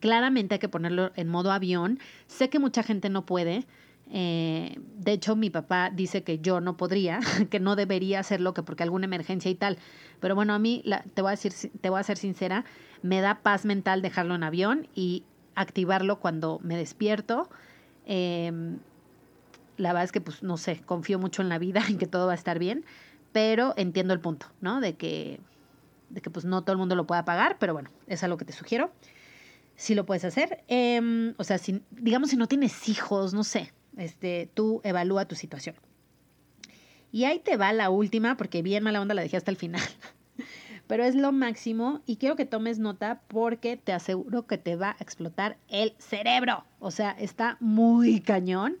Claramente 0.00 0.54
hay 0.54 0.58
que 0.58 0.68
ponerlo 0.68 1.12
en 1.16 1.28
modo 1.28 1.52
avión. 1.52 1.98
Sé 2.26 2.50
que 2.50 2.58
mucha 2.58 2.82
gente 2.82 3.08
no 3.10 3.24
puede, 3.26 3.66
eh, 4.10 4.78
de 4.96 5.12
hecho, 5.12 5.34
mi 5.36 5.50
papá 5.50 5.90
dice 5.90 6.22
que 6.22 6.38
yo 6.38 6.60
no 6.60 6.76
podría, 6.76 7.20
que 7.50 7.60
no 7.60 7.76
debería 7.76 8.20
hacerlo, 8.20 8.54
que 8.54 8.62
porque 8.62 8.82
alguna 8.82 9.06
emergencia 9.06 9.50
y 9.50 9.54
tal. 9.54 9.78
Pero 10.20 10.34
bueno, 10.34 10.54
a 10.54 10.58
mí, 10.58 10.84
te, 11.14 11.22
voy 11.22 11.30
a 11.30 11.32
decir, 11.32 11.52
te 11.80 11.90
voy 11.90 12.00
a 12.00 12.02
ser 12.02 12.18
sincera, 12.18 12.64
me 13.02 13.20
da 13.20 13.42
paz 13.42 13.64
mental 13.64 14.02
dejarlo 14.02 14.34
en 14.34 14.42
avión 14.42 14.88
y 14.94 15.24
activarlo 15.54 16.20
cuando 16.20 16.60
me 16.62 16.76
despierto. 16.76 17.48
Em, 18.06 18.78
la 19.76 19.90
verdad 19.90 20.04
es 20.04 20.12
que, 20.12 20.20
pues, 20.20 20.42
no 20.42 20.56
sé, 20.56 20.80
confío 20.84 21.18
mucho 21.18 21.42
en 21.42 21.48
la 21.48 21.58
vida, 21.58 21.82
en 21.88 21.98
que 21.98 22.06
todo 22.06 22.26
va 22.26 22.32
a 22.32 22.36
estar 22.36 22.58
bien, 22.58 22.84
pero 23.32 23.74
entiendo 23.76 24.14
el 24.14 24.20
punto, 24.20 24.46
¿no? 24.60 24.80
De 24.80 24.94
que, 24.94 25.40
de 26.10 26.20
que 26.20 26.30
pues, 26.30 26.44
no 26.44 26.62
todo 26.62 26.72
el 26.72 26.78
mundo 26.78 26.94
lo 26.94 27.06
pueda 27.06 27.24
pagar, 27.24 27.56
pero 27.58 27.72
bueno, 27.72 27.90
es 28.06 28.22
algo 28.22 28.36
que 28.36 28.44
te 28.44 28.52
sugiero. 28.52 28.92
Si 29.76 29.94
lo 29.94 30.06
puedes 30.06 30.24
hacer. 30.24 30.64
Em, 30.68 31.34
o 31.36 31.44
sea, 31.44 31.58
si, 31.58 31.82
digamos, 31.90 32.30
si 32.30 32.36
no 32.36 32.46
tienes 32.46 32.88
hijos, 32.88 33.34
no 33.34 33.44
sé, 33.44 33.72
este, 33.96 34.50
tú 34.54 34.80
evalúa 34.84 35.26
tu 35.26 35.34
situación. 35.34 35.76
Y 37.10 37.24
ahí 37.24 37.38
te 37.38 37.56
va 37.56 37.72
la 37.72 37.90
última, 37.90 38.36
porque 38.36 38.62
bien 38.62 38.82
mala 38.82 39.00
onda 39.00 39.14
la 39.14 39.22
dejé 39.22 39.36
hasta 39.36 39.50
el 39.50 39.56
final. 39.56 39.80
Pero 40.86 41.04
es 41.04 41.14
lo 41.14 41.32
máximo 41.32 42.02
y 42.06 42.16
quiero 42.16 42.36
que 42.36 42.44
tomes 42.44 42.78
nota 42.78 43.22
porque 43.28 43.76
te 43.76 43.92
aseguro 43.92 44.46
que 44.46 44.58
te 44.58 44.76
va 44.76 44.90
a 44.90 44.96
explotar 45.02 45.56
el 45.68 45.94
cerebro. 45.98 46.64
O 46.78 46.90
sea, 46.90 47.12
está 47.12 47.56
muy 47.60 48.20
cañón. 48.20 48.78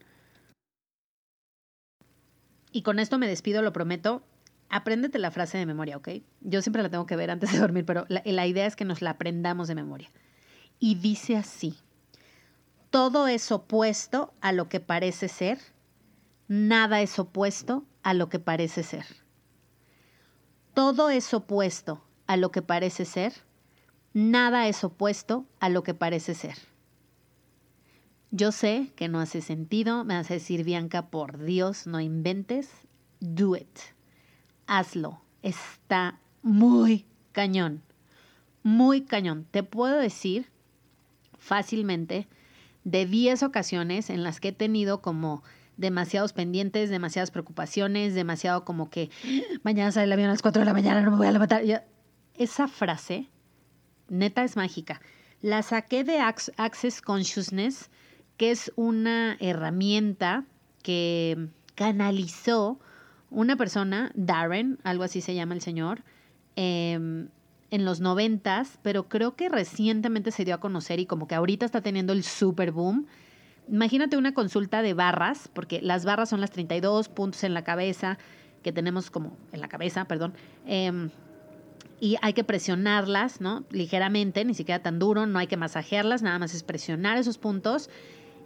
Y 2.72 2.82
con 2.82 2.98
esto 2.98 3.18
me 3.18 3.28
despido, 3.28 3.62
lo 3.62 3.72
prometo. 3.72 4.22
Apréndete 4.68 5.18
la 5.18 5.30
frase 5.30 5.56
de 5.56 5.66
memoria, 5.66 5.96
¿ok? 5.96 6.08
Yo 6.40 6.60
siempre 6.60 6.82
la 6.82 6.90
tengo 6.90 7.06
que 7.06 7.16
ver 7.16 7.30
antes 7.30 7.52
de 7.52 7.58
dormir, 7.58 7.84
pero 7.86 8.04
la, 8.08 8.22
la 8.24 8.46
idea 8.46 8.66
es 8.66 8.74
que 8.74 8.84
nos 8.84 9.00
la 9.00 9.10
aprendamos 9.10 9.68
de 9.68 9.76
memoria. 9.76 10.10
Y 10.86 10.96
dice 10.96 11.34
así 11.38 11.78
todo 12.90 13.26
es 13.26 13.50
opuesto 13.50 14.34
a 14.42 14.52
lo 14.52 14.68
que 14.68 14.80
parece 14.80 15.28
ser, 15.28 15.58
nada 16.46 17.00
es 17.00 17.18
opuesto 17.18 17.86
a 18.02 18.12
lo 18.12 18.28
que 18.28 18.38
parece 18.38 18.82
ser. 18.82 19.06
Todo 20.74 21.08
es 21.08 21.32
opuesto 21.32 22.04
a 22.26 22.36
lo 22.36 22.50
que 22.50 22.60
parece 22.60 23.06
ser, 23.06 23.32
nada 24.12 24.68
es 24.68 24.84
opuesto 24.84 25.46
a 25.58 25.70
lo 25.70 25.82
que 25.84 25.94
parece 25.94 26.34
ser. 26.34 26.58
Yo 28.30 28.52
sé 28.52 28.92
que 28.94 29.08
no 29.08 29.20
hace 29.20 29.40
sentido, 29.40 30.04
me 30.04 30.16
hace 30.16 30.34
decir 30.34 30.64
Bianca, 30.64 31.06
por 31.06 31.42
Dios, 31.42 31.86
no 31.86 31.98
inventes, 31.98 32.68
do 33.20 33.56
it. 33.56 33.78
Hazlo, 34.66 35.22
está 35.40 36.20
muy 36.42 37.06
cañón, 37.32 37.80
muy 38.62 39.00
cañón. 39.00 39.46
Te 39.50 39.62
puedo 39.62 39.96
decir 39.96 40.52
fácilmente 41.44 42.26
de 42.84 43.06
10 43.06 43.42
ocasiones 43.42 44.08
en 44.08 44.22
las 44.22 44.40
que 44.40 44.48
he 44.48 44.52
tenido 44.52 45.02
como 45.02 45.42
demasiados 45.76 46.32
pendientes, 46.32 46.88
demasiadas 46.88 47.30
preocupaciones, 47.30 48.14
demasiado 48.14 48.64
como 48.64 48.88
que 48.88 49.10
mañana 49.62 49.92
sale 49.92 50.06
el 50.06 50.12
avión 50.12 50.28
a 50.28 50.32
las 50.32 50.42
4 50.42 50.60
de 50.60 50.66
la 50.66 50.72
mañana, 50.72 51.02
no 51.02 51.10
me 51.10 51.18
voy 51.18 51.26
a 51.26 51.32
levantar. 51.32 51.62
Esa 52.36 52.66
frase, 52.66 53.28
neta, 54.08 54.42
es 54.42 54.56
mágica. 54.56 55.00
La 55.42 55.62
saqué 55.62 56.02
de 56.02 56.18
Access 56.18 57.02
Consciousness, 57.02 57.90
que 58.38 58.50
es 58.50 58.72
una 58.76 59.36
herramienta 59.40 60.44
que 60.82 61.48
canalizó 61.74 62.80
una 63.30 63.56
persona, 63.56 64.12
Darren, 64.14 64.78
algo 64.84 65.04
así 65.04 65.20
se 65.20 65.34
llama 65.34 65.54
el 65.54 65.60
señor, 65.60 66.04
eh, 66.56 67.26
en 67.74 67.84
los 67.84 67.98
noventas, 67.98 68.78
pero 68.82 69.08
creo 69.08 69.34
que 69.34 69.48
recientemente 69.48 70.30
se 70.30 70.44
dio 70.44 70.54
a 70.54 70.60
conocer 70.60 71.00
y 71.00 71.06
como 71.06 71.26
que 71.26 71.34
ahorita 71.34 71.66
está 71.66 71.80
teniendo 71.80 72.12
el 72.12 72.22
super 72.22 72.70
boom. 72.70 73.06
Imagínate 73.68 74.16
una 74.16 74.32
consulta 74.32 74.80
de 74.80 74.94
barras, 74.94 75.50
porque 75.52 75.82
las 75.82 76.04
barras 76.04 76.28
son 76.28 76.40
las 76.40 76.52
32 76.52 77.08
puntos 77.08 77.42
en 77.42 77.52
la 77.52 77.64
cabeza 77.64 78.16
que 78.62 78.70
tenemos 78.70 79.10
como 79.10 79.36
en 79.52 79.60
la 79.60 79.66
cabeza, 79.66 80.04
perdón. 80.04 80.34
Em, 80.66 81.10
y 81.98 82.16
hay 82.22 82.32
que 82.32 82.44
presionarlas, 82.44 83.40
¿no? 83.40 83.64
Ligeramente, 83.70 84.44
ni 84.44 84.54
siquiera 84.54 84.80
tan 84.80 85.00
duro, 85.00 85.26
no 85.26 85.40
hay 85.40 85.48
que 85.48 85.56
masajearlas, 85.56 86.22
nada 86.22 86.38
más 86.38 86.54
es 86.54 86.62
presionar 86.62 87.18
esos 87.18 87.38
puntos. 87.38 87.90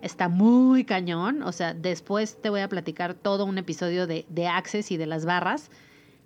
Está 0.00 0.30
muy 0.30 0.84
cañón, 0.84 1.42
o 1.42 1.52
sea, 1.52 1.74
después 1.74 2.40
te 2.40 2.48
voy 2.48 2.60
a 2.60 2.68
platicar 2.70 3.12
todo 3.12 3.44
un 3.44 3.58
episodio 3.58 4.06
de, 4.06 4.24
de 4.30 4.48
y 4.88 4.96
de 4.96 5.06
las 5.06 5.26
barras. 5.26 5.70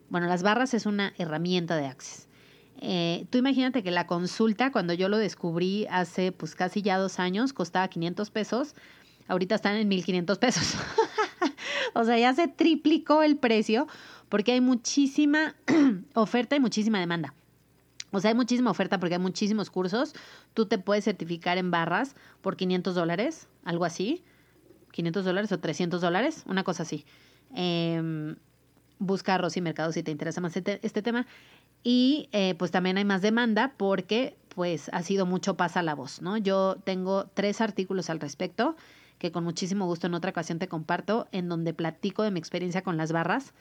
Bueno, 0.08 0.28
las 0.28 0.44
barras 0.44 0.72
es 0.72 0.86
una 0.86 1.14
herramienta 1.18 1.74
de 1.74 1.86
Access. 1.86 2.28
Eh, 2.84 3.26
tú 3.30 3.38
imagínate 3.38 3.84
que 3.84 3.92
la 3.92 4.08
consulta, 4.08 4.72
cuando 4.72 4.92
yo 4.92 5.08
lo 5.08 5.16
descubrí 5.16 5.86
hace 5.88 6.32
pues 6.32 6.56
casi 6.56 6.82
ya 6.82 6.98
dos 6.98 7.20
años, 7.20 7.52
costaba 7.52 7.86
500 7.86 8.30
pesos. 8.30 8.74
Ahorita 9.28 9.54
están 9.54 9.76
en 9.76 9.86
1500 9.86 10.38
pesos. 10.38 10.74
o 11.94 12.04
sea, 12.04 12.18
ya 12.18 12.34
se 12.34 12.48
triplicó 12.48 13.22
el 13.22 13.36
precio 13.36 13.86
porque 14.28 14.50
hay 14.50 14.60
muchísima 14.60 15.54
oferta 16.14 16.56
y 16.56 16.60
muchísima 16.60 16.98
demanda. 16.98 17.34
O 18.10 18.18
sea, 18.18 18.30
hay 18.30 18.34
muchísima 18.34 18.72
oferta 18.72 18.98
porque 18.98 19.14
hay 19.14 19.20
muchísimos 19.20 19.70
cursos. 19.70 20.12
Tú 20.52 20.66
te 20.66 20.78
puedes 20.78 21.04
certificar 21.04 21.58
en 21.58 21.70
barras 21.70 22.16
por 22.40 22.56
500 22.56 22.96
dólares, 22.96 23.46
algo 23.64 23.84
así. 23.84 24.24
500 24.90 25.24
dólares 25.24 25.52
o 25.52 25.60
300 25.60 26.00
dólares, 26.00 26.42
una 26.46 26.64
cosa 26.64 26.82
así. 26.82 27.04
Eh, 27.54 28.34
busca 29.02 29.36
Rosy 29.36 29.60
Mercado 29.60 29.92
si 29.92 30.02
te 30.02 30.10
interesa 30.10 30.40
más 30.40 30.56
este, 30.56 30.80
este 30.82 31.02
tema. 31.02 31.26
Y 31.82 32.28
eh, 32.32 32.54
pues 32.54 32.70
también 32.70 32.98
hay 32.98 33.04
más 33.04 33.22
demanda 33.22 33.74
porque 33.76 34.36
pues 34.54 34.90
ha 34.92 35.02
sido 35.02 35.26
mucho 35.26 35.56
pasa 35.56 35.82
la 35.82 35.94
voz, 35.94 36.20
¿no? 36.22 36.36
Yo 36.36 36.76
tengo 36.84 37.26
tres 37.34 37.60
artículos 37.60 38.10
al 38.10 38.20
respecto 38.20 38.76
que 39.18 39.30
con 39.30 39.44
muchísimo 39.44 39.86
gusto 39.86 40.08
en 40.08 40.14
otra 40.14 40.30
ocasión 40.30 40.58
te 40.58 40.66
comparto, 40.66 41.28
en 41.30 41.48
donde 41.48 41.72
platico 41.72 42.24
de 42.24 42.32
mi 42.32 42.40
experiencia 42.40 42.82
con 42.82 42.96
las 42.96 43.12
barras. 43.12 43.54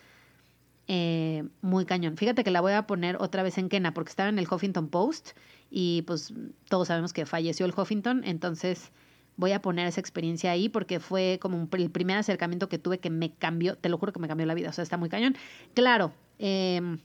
Eh, 0.87 1.43
muy 1.61 1.85
cañón. 1.85 2.17
Fíjate 2.17 2.43
que 2.43 2.49
la 2.49 2.61
voy 2.61 2.73
a 2.73 2.87
poner 2.87 3.15
otra 3.17 3.43
vez 3.43 3.59
en 3.59 3.69
Kena 3.69 3.93
porque 3.93 4.09
estaba 4.09 4.29
en 4.29 4.39
el 4.39 4.47
Huffington 4.51 4.89
Post 4.89 5.31
y 5.69 6.01
pues 6.01 6.33
todos 6.67 6.87
sabemos 6.87 7.13
que 7.13 7.27
falleció 7.27 7.67
el 7.67 7.73
Huffington, 7.77 8.23
entonces 8.25 8.91
voy 9.37 9.51
a 9.51 9.61
poner 9.61 9.85
esa 9.85 10.01
experiencia 10.01 10.51
ahí 10.51 10.67
porque 10.67 10.99
fue 10.99 11.37
como 11.39 11.69
el 11.73 11.91
primer 11.91 12.17
acercamiento 12.17 12.67
que 12.67 12.79
tuve 12.79 12.99
que 12.99 13.11
me 13.11 13.31
cambió, 13.31 13.77
te 13.77 13.87
lo 13.89 13.99
juro 13.99 14.11
que 14.11 14.19
me 14.19 14.27
cambió 14.27 14.47
la 14.47 14.55
vida, 14.55 14.69
o 14.69 14.73
sea, 14.73 14.83
está 14.83 14.97
muy 14.97 15.09
cañón. 15.09 15.35
Claro, 15.75 16.11
eh, 16.39 16.97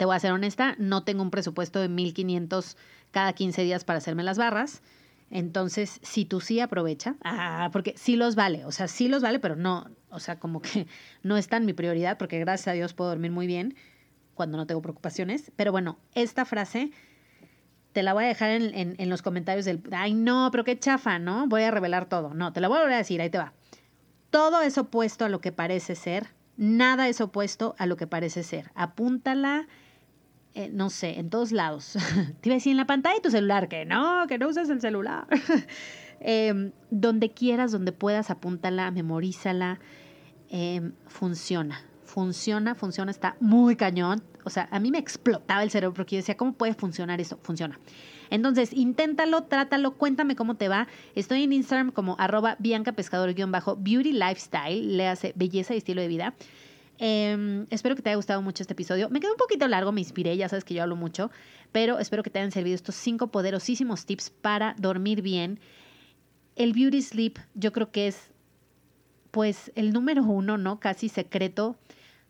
te 0.00 0.06
voy 0.06 0.16
a 0.16 0.18
ser 0.18 0.32
honesta, 0.32 0.76
no 0.78 1.04
tengo 1.04 1.20
un 1.22 1.30
presupuesto 1.30 1.78
de 1.78 1.90
1500 1.90 2.78
cada 3.10 3.34
15 3.34 3.64
días 3.64 3.84
para 3.84 3.98
hacerme 3.98 4.22
las 4.22 4.38
barras. 4.38 4.80
Entonces, 5.28 6.00
si 6.02 6.24
tú 6.24 6.40
sí 6.40 6.58
aprovecha, 6.58 7.16
ah, 7.22 7.68
porque 7.70 7.92
sí 7.98 8.16
los 8.16 8.34
vale, 8.34 8.64
o 8.64 8.72
sea, 8.72 8.88
sí 8.88 9.08
los 9.08 9.22
vale, 9.22 9.40
pero 9.40 9.56
no, 9.56 9.90
o 10.08 10.18
sea, 10.18 10.38
como 10.38 10.62
que 10.62 10.86
no 11.22 11.36
es 11.36 11.48
tan 11.48 11.66
mi 11.66 11.74
prioridad, 11.74 12.16
porque 12.16 12.38
gracias 12.38 12.68
a 12.68 12.72
Dios 12.72 12.94
puedo 12.94 13.10
dormir 13.10 13.30
muy 13.30 13.46
bien 13.46 13.74
cuando 14.32 14.56
no 14.56 14.66
tengo 14.66 14.80
preocupaciones. 14.80 15.52
Pero 15.54 15.70
bueno, 15.70 15.98
esta 16.14 16.46
frase 16.46 16.92
te 17.92 18.02
la 18.02 18.14
voy 18.14 18.24
a 18.24 18.28
dejar 18.28 18.52
en, 18.52 18.94
en 18.96 19.10
los 19.10 19.20
comentarios 19.20 19.66
del, 19.66 19.82
ay, 19.92 20.14
no, 20.14 20.48
pero 20.50 20.64
qué 20.64 20.78
chafa, 20.78 21.18
¿no? 21.18 21.46
Voy 21.46 21.64
a 21.64 21.70
revelar 21.70 22.08
todo. 22.08 22.32
No, 22.32 22.54
te 22.54 22.62
la 22.62 22.68
voy 22.68 22.78
a 22.78 22.80
volver 22.80 22.94
a 22.94 22.98
decir, 23.00 23.20
ahí 23.20 23.28
te 23.28 23.36
va. 23.36 23.52
Todo 24.30 24.62
es 24.62 24.78
opuesto 24.78 25.26
a 25.26 25.28
lo 25.28 25.42
que 25.42 25.52
parece 25.52 25.94
ser, 25.94 26.28
nada 26.56 27.06
es 27.06 27.20
opuesto 27.20 27.74
a 27.76 27.84
lo 27.84 27.98
que 27.98 28.06
parece 28.06 28.42
ser. 28.44 28.70
Apúntala 28.74 29.68
eh, 30.54 30.70
no 30.72 30.90
sé, 30.90 31.18
en 31.18 31.30
todos 31.30 31.52
lados. 31.52 31.92
Te 32.40 32.48
iba 32.48 32.54
a 32.54 32.58
decir 32.58 32.72
en 32.72 32.76
la 32.76 32.86
pantalla 32.86 33.14
de 33.14 33.20
tu 33.20 33.30
celular, 33.30 33.68
que 33.68 33.84
no, 33.84 34.26
que 34.26 34.38
no 34.38 34.48
uses 34.48 34.68
el 34.68 34.80
celular. 34.80 35.26
Em, 36.22 36.72
donde 36.90 37.30
quieras, 37.30 37.72
donde 37.72 37.92
puedas, 37.92 38.28
apúntala, 38.28 38.90
memorízala. 38.90 39.80
Em, 40.50 40.92
funciona, 41.06 41.80
funciona, 42.04 42.74
funciona, 42.74 43.10
está 43.10 43.36
muy 43.40 43.74
cañón. 43.74 44.22
o 44.44 44.50
sea, 44.50 44.68
a 44.70 44.80
mí 44.80 44.90
me 44.90 44.98
explotaba 44.98 45.62
el 45.62 45.70
cerebro 45.70 45.94
porque 45.94 46.16
yo 46.16 46.18
decía, 46.18 46.36
¿cómo 46.36 46.52
puede 46.52 46.74
funcionar 46.74 47.22
eso? 47.22 47.38
Funciona. 47.42 47.80
Entonces, 48.28 48.72
inténtalo, 48.74 49.44
trátalo, 49.44 49.96
cuéntame 49.96 50.36
cómo 50.36 50.56
te 50.56 50.68
va. 50.68 50.88
Estoy 51.14 51.42
en 51.44 51.52
Instagram 51.52 51.90
como 51.90 52.16
arroba 52.18 52.56
Bianca 52.58 52.92
Pescador-Beauty 52.92 54.12
Lifestyle, 54.12 54.96
le 54.96 55.08
hace 55.08 55.32
belleza 55.36 55.74
y 55.74 55.78
estilo 55.78 56.02
de 56.02 56.08
vida. 56.08 56.34
Em, 57.02 57.66
espero 57.70 57.96
que 57.96 58.02
te 58.02 58.10
haya 58.10 58.16
gustado 58.16 58.42
mucho 58.42 58.62
este 58.62 58.74
episodio. 58.74 59.08
Me 59.08 59.20
quedó 59.20 59.32
un 59.32 59.38
poquito 59.38 59.66
largo, 59.66 59.90
me 59.90 60.02
inspiré, 60.02 60.36
ya 60.36 60.50
sabes 60.50 60.64
que 60.64 60.74
yo 60.74 60.82
hablo 60.82 60.96
mucho, 60.96 61.30
pero 61.72 61.98
espero 61.98 62.22
que 62.22 62.28
te 62.28 62.38
hayan 62.38 62.52
servido 62.52 62.74
estos 62.74 62.94
cinco 62.94 63.28
poderosísimos 63.28 64.04
tips 64.04 64.28
para 64.28 64.74
dormir 64.78 65.22
bien. 65.22 65.60
El 66.56 66.74
beauty 66.74 67.00
sleep 67.00 67.38
yo 67.54 67.72
creo 67.72 67.90
que 67.90 68.06
es 68.06 68.30
pues 69.30 69.72
el 69.76 69.92
número 69.94 70.22
uno, 70.24 70.58
¿no? 70.58 70.78
Casi 70.78 71.08
secreto 71.08 71.76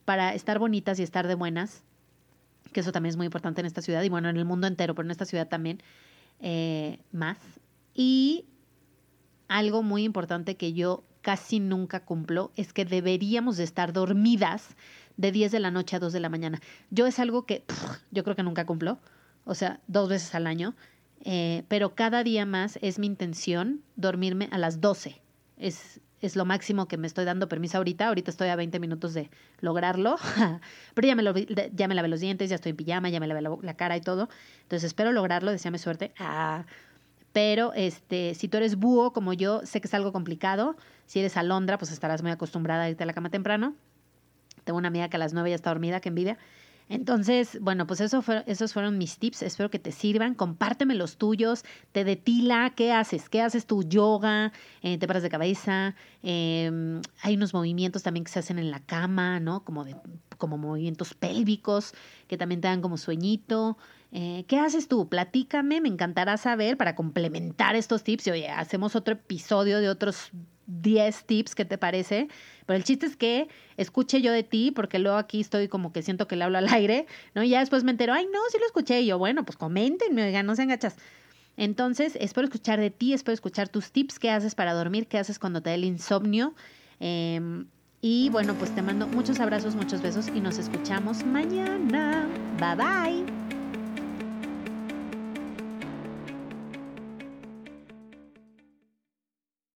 para 0.05 0.35
estar 0.35 0.61
bonitas 0.61 1.01
y 1.01 1.03
estar 1.03 1.27
de 1.27 1.35
buenas 1.35 1.83
que 2.73 2.81
eso 2.81 2.93
también 2.93 3.11
es 3.11 3.17
muy 3.17 3.27
importante 3.27 3.61
en 3.61 3.67
esta 3.67 3.83
ciudad 3.83 4.03
y 4.03 4.09
bueno, 4.09 4.29
en 4.29 4.37
el 4.37 4.45
mundo 4.45 4.67
entero, 4.67 4.95
pero 4.95 5.07
en 5.07 5.11
esta 5.11 5.25
ciudad 5.25 5.49
también 5.49 5.83
eh, 6.41 7.01
más. 7.11 7.39
Y 7.95 8.45
algo 9.49 9.83
muy 9.83 10.05
importante 10.05 10.57
que 10.57 10.73
yo 10.73 11.03
casi 11.23 11.61
nunca 11.61 12.05
cumplo 12.05 12.53
es 12.57 12.73
que 12.73 12.85
deberíamos 12.85 13.57
de 13.57 13.65
estar 13.65 13.93
dormidas 13.93 14.77
de 15.17 15.33
10 15.33 15.53
de 15.53 15.61
la 15.61 15.71
noche 15.71 15.97
a 15.97 16.01
2 16.01 16.13
de 16.13 16.21
la 16.21 16.29
mañana. 16.29 16.61
Yo 16.91 17.07
es 17.07 17.19
algo 17.19 17.45
que 17.45 17.65
yo 18.11 18.25
creo 18.25 18.37
que 18.37 18.43
nunca 18.43 18.65
cumplo, 18.67 18.99
o 19.45 19.55
sea, 19.55 19.81
dos 19.87 20.09
veces 20.09 20.35
al 20.35 20.47
año, 20.47 20.75
eh, 21.23 21.65
pero 21.69 21.95
cada 21.95 22.25
día 22.25 22.47
más 22.47 22.79
es 22.83 22.99
mi 22.99 23.07
intención 23.07 23.83
dormirme 23.97 24.49
a 24.53 24.59
las 24.59 24.81
12. 24.81 25.21
Es, 25.59 26.01
es 26.21 26.37
lo 26.37 26.45
máximo 26.45 26.89
que 26.89 26.97
me 26.97 27.07
estoy 27.07 27.25
dando 27.25 27.49
permiso 27.49 27.79
ahorita. 27.79 28.09
Ahorita 28.09 28.31
estoy 28.31 28.49
a 28.49 28.57
20 28.57 28.79
minutos 28.81 29.15
de 29.15 29.31
lograrlo, 29.61 30.17
pero 30.95 31.07
ya 31.07 31.15
me, 31.15 31.23
lo, 31.23 31.35
ya 31.37 31.89
me 31.89 31.95
lavé 31.95 32.09
los 32.09 32.21
dientes, 32.21 32.49
ya 32.49 32.57
estoy 32.57 32.71
en 32.71 32.77
pijama, 32.77 33.09
ya 33.09 33.21
me 33.21 33.27
lavé 33.27 33.43
la, 33.43 33.75
cara 33.75 33.97
y 33.97 34.01
todo. 34.01 34.29
Entonces 34.63 34.85
espero 34.85 35.13
lograrlo, 35.13 35.51
deseame 35.51 35.79
suerte. 35.79 36.13
Ah, 36.19 36.65
pero 37.33 37.73
este, 37.75 38.35
si 38.35 38.49
tú 38.49 38.57
eres 38.57 38.77
búho 38.77 39.13
como 39.13 39.33
yo, 39.33 39.61
sé 39.65 39.81
que 39.81 39.87
es 39.87 39.95
algo 39.95 40.13
complicado. 40.13 40.77
Si 41.07 41.21
eres 41.21 41.37
alondra, 41.37 41.79
pues 41.79 41.93
estarás 41.93 42.23
muy 42.23 42.31
acostumbrada 42.31 42.85
a 42.85 42.91
irte 42.91 43.05
a 43.05 43.07
la 43.07 43.13
cama 43.13 43.31
temprano. 43.31 43.75
Tengo 44.65 44.79
una 44.79 44.89
amiga 44.89 45.09
que 45.09 45.17
a 45.17 45.21
las 45.21 45.33
9 45.33 45.51
ya 45.51 45.57
está 45.57 45.71
dormida, 45.71 46.01
que 46.01 46.09
envidia. 46.09 46.39
Entonces, 46.91 47.57
bueno, 47.61 47.87
pues 47.87 48.01
eso 48.01 48.23
esos 48.47 48.73
fueron 48.73 48.99
mis 48.99 49.19
tips. 49.19 49.43
Espero 49.43 49.71
que 49.71 49.79
te 49.79 49.93
sirvan. 49.93 50.35
Compárteme 50.35 50.97
los 50.97 51.19
tuyos. 51.19 51.65
Te 51.93 52.03
detila. 52.03 52.73
¿Qué 52.75 52.93
haces? 52.93 53.29
¿Qué 53.29 53.41
haces 53.41 53.65
tu 53.67 53.85
yoga? 53.85 54.53
Eh, 54.83 54.99
te 54.99 55.07
paras 55.07 55.23
de 55.23 55.29
cabeza. 55.29 55.95
Em, 56.25 57.01
hay 57.23 57.37
unos 57.37 57.55
movimientos 57.55 58.03
también 58.03 58.25
que 58.25 58.33
se 58.33 58.41
hacen 58.41 58.59
en 58.59 58.73
la 58.73 58.81
cama, 58.81 59.39
¿no? 59.39 59.63
Como, 59.65 59.87
como 60.37 60.59
movimientos 60.59 61.15
pélvicos 61.15 61.95
que 62.27 62.37
también 62.37 62.61
te 62.61 62.67
dan 62.67 62.83
como 62.83 62.97
sueñito. 62.99 63.79
Eh, 64.13 64.45
¿Qué 64.49 64.59
haces 64.59 64.89
tú? 64.89 65.09
Platícame, 65.09 65.81
me 65.81 65.89
encantará 65.89 66.37
saber 66.37 66.77
para 66.77 66.95
complementar 66.95 67.77
estos 67.77 68.03
tips. 68.03 68.27
Y 68.27 68.31
oye, 68.31 68.49
hacemos 68.49 68.97
otro 68.97 69.15
episodio 69.15 69.81
de 69.81 69.89
otros 69.89 70.31
10 70.67 71.25
tips, 71.25 71.55
¿qué 71.55 71.65
te 71.65 71.79
parece? 71.79 72.29
Pero 72.67 72.77
el 72.77 72.85
chiste 72.85 73.07
es 73.07 73.17
que 73.17 73.49
escuche 73.77 74.21
yo 74.23 74.33
de 74.33 74.43
ti, 74.43 74.71
porque 74.71 74.99
luego 74.99 75.19
aquí 75.19 75.41
estoy 75.41 75.69
como 75.69 75.93
que 75.93 76.03
siento 76.03 76.29
que 76.29 76.37
le 76.37 76.45
hablo 76.45 76.59
al 76.59 76.69
aire, 76.73 77.07
¿no? 77.35 77.43
Y 77.43 77.51
ya 77.51 77.61
después 77.61 77.85
me 77.85 77.91
entero, 77.91 78.13
ay, 78.13 78.27
no, 78.27 78.39
sí 78.51 78.59
lo 78.59 78.67
escuché. 78.67 79.01
Y 79.01 79.07
yo, 79.07 79.19
bueno, 79.19 79.45
pues 79.45 79.57
coméntenme, 79.57 80.25
oigan, 80.25 80.47
no 80.47 80.55
se 80.55 80.63
engachas. 80.63 80.97
Entonces, 81.57 82.17
espero 82.21 82.47
escuchar 82.47 82.81
de 82.81 82.91
ti, 82.91 83.13
espero 83.13 83.35
escuchar 83.35 83.69
tus 83.69 83.91
tips, 83.91 84.19
qué 84.19 84.31
haces 84.31 84.55
para 84.55 84.73
dormir, 84.73 85.09
qué 85.09 85.19
haces 85.19 85.39
cuando 85.39 85.61
te 85.61 85.71
da 85.71 85.75
el 85.75 85.85
insomnio. 85.85 86.55
Em, 87.01 87.67
y 88.01 88.31
bueno, 88.31 88.55
pues 88.55 88.75
te 88.75 88.81
mando 88.81 89.07
muchos 89.09 89.41
abrazos, 89.41 89.75
muchos 89.75 90.01
besos 90.01 90.29
y 90.29 90.41
nos 90.41 90.59
escuchamos 90.59 91.25
mañana. 91.27 92.27
Bye 92.59 92.77
bye. 92.77 93.50